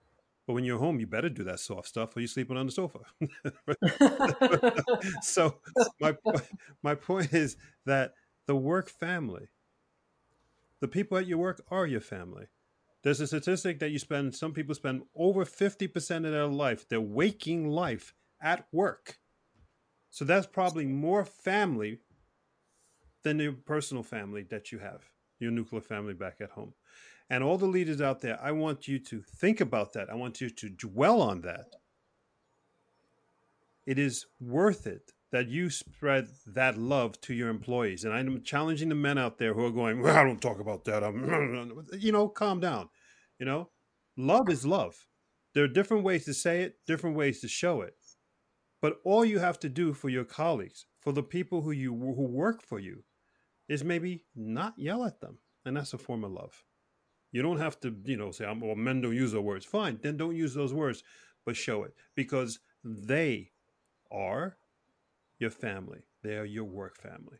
But 0.47 0.55
when 0.55 0.65
you're 0.65 0.79
home, 0.79 1.01
you 1.01 1.07
better 1.07 1.29
do 1.29 1.45
that 1.45 1.61
soft 1.61 1.89
stuff, 1.89 2.17
or 2.17 2.21
you're 2.21 2.29
sleeping 2.29 2.57
on 2.57 2.67
the 2.67 2.73
sofa. 2.73 3.01
so 5.23 5.59
my 6.01 6.17
my 6.83 6.95
point 6.95 7.35
is 7.35 7.57
that 7.85 8.15
the 8.47 8.57
work 8.57 8.89
family, 8.89 9.49
the 10.81 10.89
people 10.89 11.19
at 11.19 11.27
your 11.27 11.39
work 11.39 11.63
are 11.71 11.87
your 11.87 12.01
family. 12.01 12.47
There's 13.03 13.21
a 13.21 13.27
statistic 13.27 13.79
that 13.81 13.91
you 13.91 13.99
spend. 13.99 14.35
Some 14.35 14.53
people 14.53 14.75
spend 14.75 15.03
over 15.15 15.45
fifty 15.45 15.87
percent 15.89 16.25
of 16.25 16.33
their 16.33 16.47
life, 16.47 16.89
their 16.89 17.01
waking 17.01 17.69
life, 17.69 18.15
at 18.41 18.67
work. 18.73 19.19
So 20.11 20.25
that's 20.25 20.47
probably 20.47 20.87
more 20.87 21.25
family 21.25 22.01
than 23.25 23.39
your 23.39 23.53
personal 23.53 24.03
family 24.03 24.45
that 24.51 24.73
you 24.73 24.79
have, 24.79 25.03
your 25.39 25.51
nuclear 25.51 25.81
family 25.81 26.15
back 26.15 26.41
at 26.41 26.51
home. 26.51 26.75
And 27.29 27.43
all 27.43 27.59
the 27.59 27.67
leaders 27.67 28.01
out 28.01 28.21
there, 28.21 28.39
I 28.41 28.53
want 28.53 28.87
you 28.87 28.99
to 29.01 29.21
think 29.21 29.61
about 29.61 29.93
that. 29.95 30.11
I 30.11 30.15
want 30.15 30.41
you 30.41 30.49
to 30.49 30.69
dwell 30.69 31.21
on 31.21 31.41
that. 31.41 31.75
It 33.85 33.99
is 33.99 34.27
worth 34.41 34.87
it 34.87 35.13
that 35.33 35.49
you 35.49 35.71
spread 35.71 36.29
that 36.47 36.79
love 36.79 37.21
to 37.23 37.35
your 37.35 37.49
employees. 37.49 38.05
And 38.05 38.15
I'm 38.15 38.43
challenging 38.43 38.89
the 38.89 38.95
men 38.95 39.19
out 39.19 39.39
there 39.39 39.55
who 39.55 39.65
are 39.65 39.71
going, 39.71 40.01
well, 40.01 40.17
I 40.17 40.25
don't 40.25 40.41
talk 40.41 40.61
about 40.61 40.85
that. 40.85 41.03
I'm, 41.03 41.85
you 41.99 42.13
know, 42.13 42.29
calm 42.29 42.61
down. 42.61 42.89
You 43.39 43.47
know, 43.47 43.71
love 44.17 44.49
is 44.49 44.65
love. 44.65 44.97
There 45.55 45.65
are 45.65 45.69
different 45.69 46.05
ways 46.05 46.25
to 46.27 46.35
say 46.35 46.63
it, 46.63 46.77
different 46.87 47.17
ways 47.17 47.41
to 47.41 47.49
show 47.49 47.83
it. 47.83 47.95
But 48.81 49.01
all 49.05 49.25
you 49.25 49.39
have 49.39 49.59
to 49.61 49.69
do 49.69 49.93
for 49.95 50.09
your 50.09 50.25
colleagues, 50.25 50.87
for 51.01 51.13
the 51.13 51.23
people 51.23 51.63
who 51.63 51.71
you 51.71 51.93
who 51.93 52.27
work 52.27 52.63
for 52.63 52.79
you, 52.79 53.05
is 53.69 53.83
maybe 53.83 54.25
not 54.35 54.79
yell 54.79 55.05
at 55.05 55.21
them, 55.21 55.39
and 55.65 55.77
that's 55.77 55.95
a 55.95 55.99
form 55.99 56.25
of 56.25 56.33
love. 56.33 56.65
You 57.33 57.43
don't 57.43 57.59
have 57.59 57.81
to, 57.81 57.95
you 58.05 58.17
know, 58.17 58.31
say, 58.31 58.45
"I'm 58.45 58.61
well, 58.61 58.77
men 58.77 59.01
don't 59.01 59.15
use 59.15 59.33
those 59.33 59.43
words." 59.43 59.65
Fine, 59.65 60.01
then 60.03 60.17
don't 60.17 60.37
use 60.37 60.55
those 60.55 60.75
words, 60.75 61.03
but 61.45 61.57
show 61.57 61.85
it 61.85 61.95
because 62.15 62.59
they 62.85 63.53
are 64.11 64.59
your 65.39 65.51
family. 65.51 66.05
They 66.23 66.37
are 66.37 66.45
your 66.45 66.65
work 66.65 66.97
family. 66.97 67.39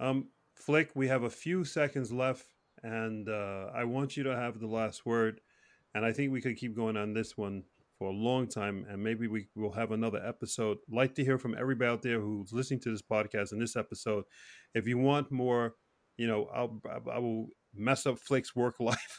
Um, 0.00 0.28
Flick, 0.54 0.90
we 0.94 1.08
have 1.08 1.22
a 1.22 1.30
few 1.30 1.64
seconds 1.64 2.12
left, 2.12 2.46
and 2.82 3.28
uh, 3.28 3.70
I 3.74 3.84
want 3.84 4.16
you 4.16 4.22
to 4.24 4.36
have 4.36 4.58
the 4.58 4.66
last 4.66 5.06
word. 5.06 5.40
And 5.94 6.04
I 6.04 6.12
think 6.12 6.32
we 6.32 6.40
could 6.40 6.56
keep 6.56 6.76
going 6.76 6.96
on 6.96 7.14
this 7.14 7.36
one 7.36 7.64
for 7.98 8.08
a 8.08 8.12
long 8.14 8.46
time, 8.46 8.86
and 8.88 9.02
maybe 9.02 9.26
we 9.26 9.48
will 9.56 9.72
have 9.72 9.90
another 9.90 10.24
episode. 10.24 10.78
Like 10.88 11.14
to 11.16 11.24
hear 11.24 11.38
from 11.38 11.56
everybody 11.58 11.90
out 11.90 12.02
there 12.02 12.20
who's 12.20 12.52
listening 12.52 12.80
to 12.80 12.90
this 12.90 13.02
podcast 13.02 13.52
and 13.52 13.60
this 13.60 13.76
episode. 13.76 14.24
If 14.74 14.86
you 14.86 14.98
want 14.98 15.32
more, 15.32 15.74
you 16.16 16.28
know, 16.28 16.48
I'll 16.54 16.80
I 17.12 17.18
will 17.18 17.48
mess 17.74 18.06
up 18.06 18.18
Flick's 18.18 18.54
work 18.54 18.76
life 18.80 19.18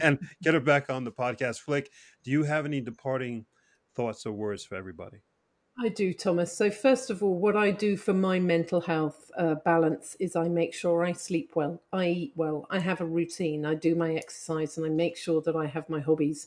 and 0.00 0.18
get 0.42 0.54
her 0.54 0.60
back 0.60 0.90
on 0.90 1.04
the 1.04 1.12
podcast. 1.12 1.58
Flick, 1.58 1.90
do 2.22 2.30
you 2.30 2.44
have 2.44 2.64
any 2.66 2.80
departing 2.80 3.46
thoughts 3.96 4.24
or 4.26 4.32
words 4.32 4.64
for 4.64 4.76
everybody? 4.76 5.18
I 5.76 5.88
do, 5.88 6.14
Thomas. 6.14 6.56
So, 6.56 6.70
first 6.70 7.10
of 7.10 7.20
all, 7.20 7.36
what 7.36 7.56
I 7.56 7.72
do 7.72 7.96
for 7.96 8.14
my 8.14 8.38
mental 8.38 8.80
health 8.80 9.28
uh, 9.36 9.56
balance 9.56 10.16
is 10.20 10.36
I 10.36 10.48
make 10.48 10.72
sure 10.72 11.02
I 11.02 11.10
sleep 11.10 11.50
well, 11.56 11.82
I 11.92 12.08
eat 12.10 12.32
well, 12.36 12.64
I 12.70 12.78
have 12.78 13.00
a 13.00 13.04
routine, 13.04 13.66
I 13.66 13.74
do 13.74 13.96
my 13.96 14.14
exercise, 14.14 14.76
and 14.76 14.86
I 14.86 14.90
make 14.90 15.16
sure 15.16 15.42
that 15.42 15.56
I 15.56 15.66
have 15.66 15.90
my 15.90 15.98
hobbies 15.98 16.46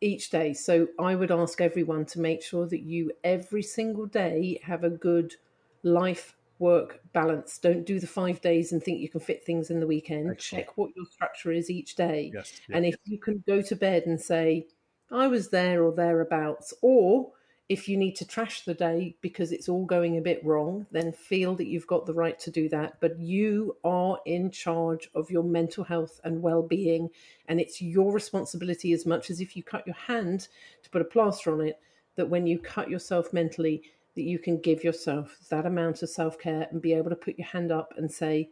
each 0.00 0.30
day. 0.30 0.52
So 0.52 0.88
I 0.98 1.14
would 1.14 1.30
ask 1.30 1.60
everyone 1.60 2.04
to 2.06 2.20
make 2.20 2.42
sure 2.42 2.66
that 2.66 2.82
you 2.82 3.12
every 3.22 3.62
single 3.62 4.06
day 4.06 4.60
have 4.62 4.84
a 4.84 4.90
good 4.90 5.34
life 5.82 6.36
work 6.58 7.00
balance. 7.12 7.58
Don't 7.58 7.84
do 7.84 7.98
the 7.98 8.06
five 8.06 8.40
days 8.40 8.72
and 8.72 8.82
think 8.82 9.00
you 9.00 9.08
can 9.08 9.20
fit 9.20 9.44
things 9.44 9.70
in 9.70 9.80
the 9.80 9.86
weekend. 9.86 10.30
Excellent. 10.30 10.66
Check 10.66 10.78
what 10.78 10.90
your 10.96 11.06
structure 11.06 11.52
is 11.52 11.70
each 11.70 11.94
day. 11.94 12.30
Yes. 12.34 12.52
And 12.70 12.86
if 12.86 12.96
you 13.04 13.18
can 13.18 13.42
go 13.46 13.62
to 13.62 13.76
bed 13.76 14.04
and 14.06 14.20
say, 14.20 14.66
I 15.10 15.26
was 15.26 15.50
there 15.50 15.84
or 15.84 15.92
thereabouts, 15.92 16.72
or 16.80 17.32
if 17.68 17.88
you 17.88 17.96
need 17.96 18.14
to 18.16 18.26
trash 18.26 18.62
the 18.62 18.74
day 18.74 19.16
because 19.22 19.50
it's 19.50 19.70
all 19.70 19.86
going 19.86 20.18
a 20.18 20.22
bit 20.22 20.44
wrong, 20.44 20.86
then 20.90 21.12
feel 21.12 21.54
that 21.54 21.66
you've 21.66 21.86
got 21.86 22.04
the 22.04 22.12
right 22.12 22.38
to 22.40 22.50
do 22.50 22.68
that. 22.68 23.00
But 23.00 23.18
you 23.18 23.76
are 23.82 24.18
in 24.26 24.50
charge 24.50 25.08
of 25.14 25.30
your 25.30 25.42
mental 25.42 25.84
health 25.84 26.20
and 26.24 26.42
well 26.42 26.62
being. 26.62 27.08
And 27.48 27.60
it's 27.60 27.80
your 27.80 28.12
responsibility 28.12 28.92
as 28.92 29.06
much 29.06 29.30
as 29.30 29.40
if 29.40 29.56
you 29.56 29.62
cut 29.62 29.86
your 29.86 29.96
hand 29.96 30.48
to 30.82 30.90
put 30.90 31.00
a 31.00 31.06
plaster 31.06 31.52
on 31.52 31.62
it, 31.62 31.80
that 32.16 32.28
when 32.28 32.46
you 32.46 32.58
cut 32.58 32.90
yourself 32.90 33.32
mentally, 33.32 33.82
that 34.14 34.22
you 34.22 34.38
can 34.38 34.60
give 34.60 34.84
yourself 34.84 35.38
that 35.48 35.64
amount 35.64 36.02
of 36.02 36.10
self 36.10 36.38
care 36.38 36.68
and 36.70 36.82
be 36.82 36.92
able 36.92 37.10
to 37.10 37.16
put 37.16 37.38
your 37.38 37.48
hand 37.48 37.72
up 37.72 37.94
and 37.96 38.12
say, 38.12 38.50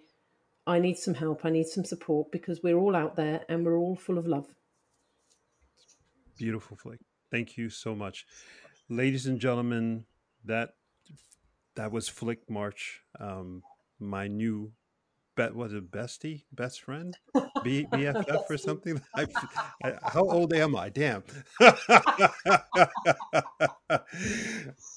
I 0.66 0.78
need 0.78 0.96
some 0.96 1.14
help, 1.14 1.44
I 1.44 1.50
need 1.50 1.66
some 1.66 1.84
support 1.84 2.32
because 2.32 2.62
we're 2.62 2.78
all 2.78 2.96
out 2.96 3.16
there 3.16 3.44
and 3.48 3.64
we're 3.64 3.76
all 3.76 3.96
full 3.96 4.16
of 4.16 4.26
love. 4.26 4.46
Beautiful, 6.38 6.78
Flick. 6.78 7.00
Thank 7.30 7.56
you 7.56 7.68
so 7.68 7.94
much 7.94 8.26
ladies 8.92 9.26
and 9.26 9.40
gentlemen, 9.40 10.04
that 10.44 10.74
that 11.74 11.90
was 11.90 12.08
Flick 12.08 12.50
March, 12.50 13.00
um, 13.18 13.62
my 13.98 14.28
new 14.28 14.72
bet 15.34 15.54
was 15.54 15.72
it 15.72 15.90
bestie, 15.90 16.44
best 16.52 16.82
friend, 16.82 17.16
B, 17.64 17.86
BFF 17.90 18.50
or 18.50 18.58
something. 18.58 19.00
I, 19.16 19.26
I, 19.82 19.94
how 20.02 20.24
old 20.24 20.52
am 20.52 20.76
I? 20.76 20.90
Damn. 20.90 21.24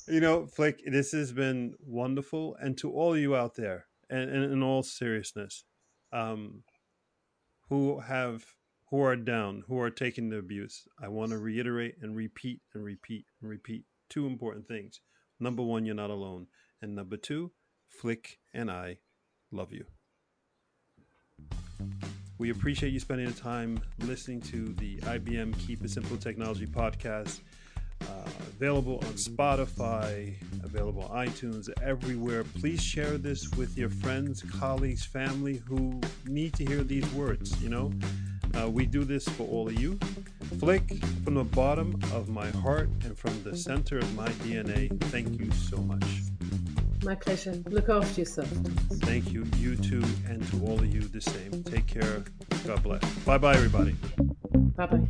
you 0.08 0.20
know, 0.20 0.46
Flick, 0.46 0.82
this 0.86 1.14
has 1.14 1.32
been 1.32 1.76
wonderful, 1.80 2.58
and 2.60 2.78
to 2.80 2.92
all 2.92 3.18
you 3.18 3.34
out 3.36 3.56
there, 3.56 3.86
and, 4.10 4.30
and 4.30 4.52
in 4.52 4.62
all 4.62 4.84
seriousness, 4.84 5.64
um, 6.12 6.64
who 7.70 8.02
have 8.02 8.44
who 8.96 9.02
are 9.02 9.18
down, 9.18 9.62
who 9.68 9.78
are 9.78 9.90
taking 9.90 10.30
the 10.30 10.38
abuse, 10.38 10.88
I 11.04 11.10
want 11.10 11.32
to 11.32 11.38
reiterate 11.38 11.96
and 12.02 12.16
repeat 12.16 12.62
and 12.74 12.82
repeat 12.82 13.26
and 13.42 13.50
repeat 13.50 13.84
two 14.10 14.26
important 14.26 14.70
things. 14.70 15.02
Number 15.38 15.62
one, 15.62 15.86
you're 15.86 15.94
not 15.94 16.12
alone. 16.12 16.48
And 16.82 16.96
number 16.96 17.18
two, 17.18 17.52
Flick 17.90 18.38
and 18.54 18.72
I 18.72 19.00
love 19.52 19.74
you. 19.74 19.84
We 22.38 22.52
appreciate 22.52 22.94
you 22.94 23.02
spending 23.02 23.28
the 23.28 23.34
time 23.34 23.82
listening 24.00 24.40
to 24.44 24.74
the 24.76 25.00
IBM 25.00 25.60
Keep 25.60 25.84
It 25.84 25.90
Simple 25.90 26.16
Technology 26.16 26.66
podcast. 26.66 27.42
Uh, 28.02 28.30
available 28.48 29.00
on 29.00 29.14
Spotify, 29.16 30.36
available 30.64 31.04
on 31.04 31.28
iTunes, 31.28 31.70
everywhere. 31.84 32.46
Please 32.46 32.82
share 32.82 33.18
this 33.18 33.50
with 33.58 33.78
your 33.78 33.90
friends, 33.90 34.42
colleagues, 34.58 35.06
family 35.06 35.62
who 35.68 36.00
need 36.28 36.54
to 36.54 36.66
hear 36.66 36.84
these 36.84 37.10
words. 37.14 37.62
You 37.62 37.70
know, 37.70 37.92
uh, 38.58 38.70
we 38.70 38.86
do 38.86 39.04
this 39.04 39.28
for 39.28 39.44
all 39.48 39.68
of 39.68 39.80
you. 39.80 40.00
Flick, 40.60 41.04
from 41.24 41.36
the 41.36 41.44
bottom 41.44 42.00
of 42.14 42.30
my 42.30 42.50
heart 42.50 42.90
and 43.04 43.18
from 43.18 43.44
the 43.44 43.56
center 43.56 43.98
of 43.98 44.16
my 44.16 44.30
DNA, 44.30 44.98
thank 45.06 45.40
you 45.40 45.52
so 45.52 45.78
much. 45.78 46.06
My 47.04 47.16
pleasure. 47.16 47.54
Look 47.68 47.90
after 47.90 48.22
yourself. 48.22 48.48
Thank 49.04 49.32
you. 49.32 49.46
You 49.58 49.76
too, 49.76 50.04
and 50.28 50.46
to 50.52 50.66
all 50.66 50.80
of 50.80 50.94
you 50.94 51.02
the 51.02 51.22
same. 51.22 51.64
Take 51.64 51.86
care. 51.86 52.24
God 52.66 52.82
bless. 52.82 53.04
Bye 53.26 53.38
bye, 53.38 53.54
everybody. 53.54 53.96
Bye 54.76 54.86
bye. 54.88 55.02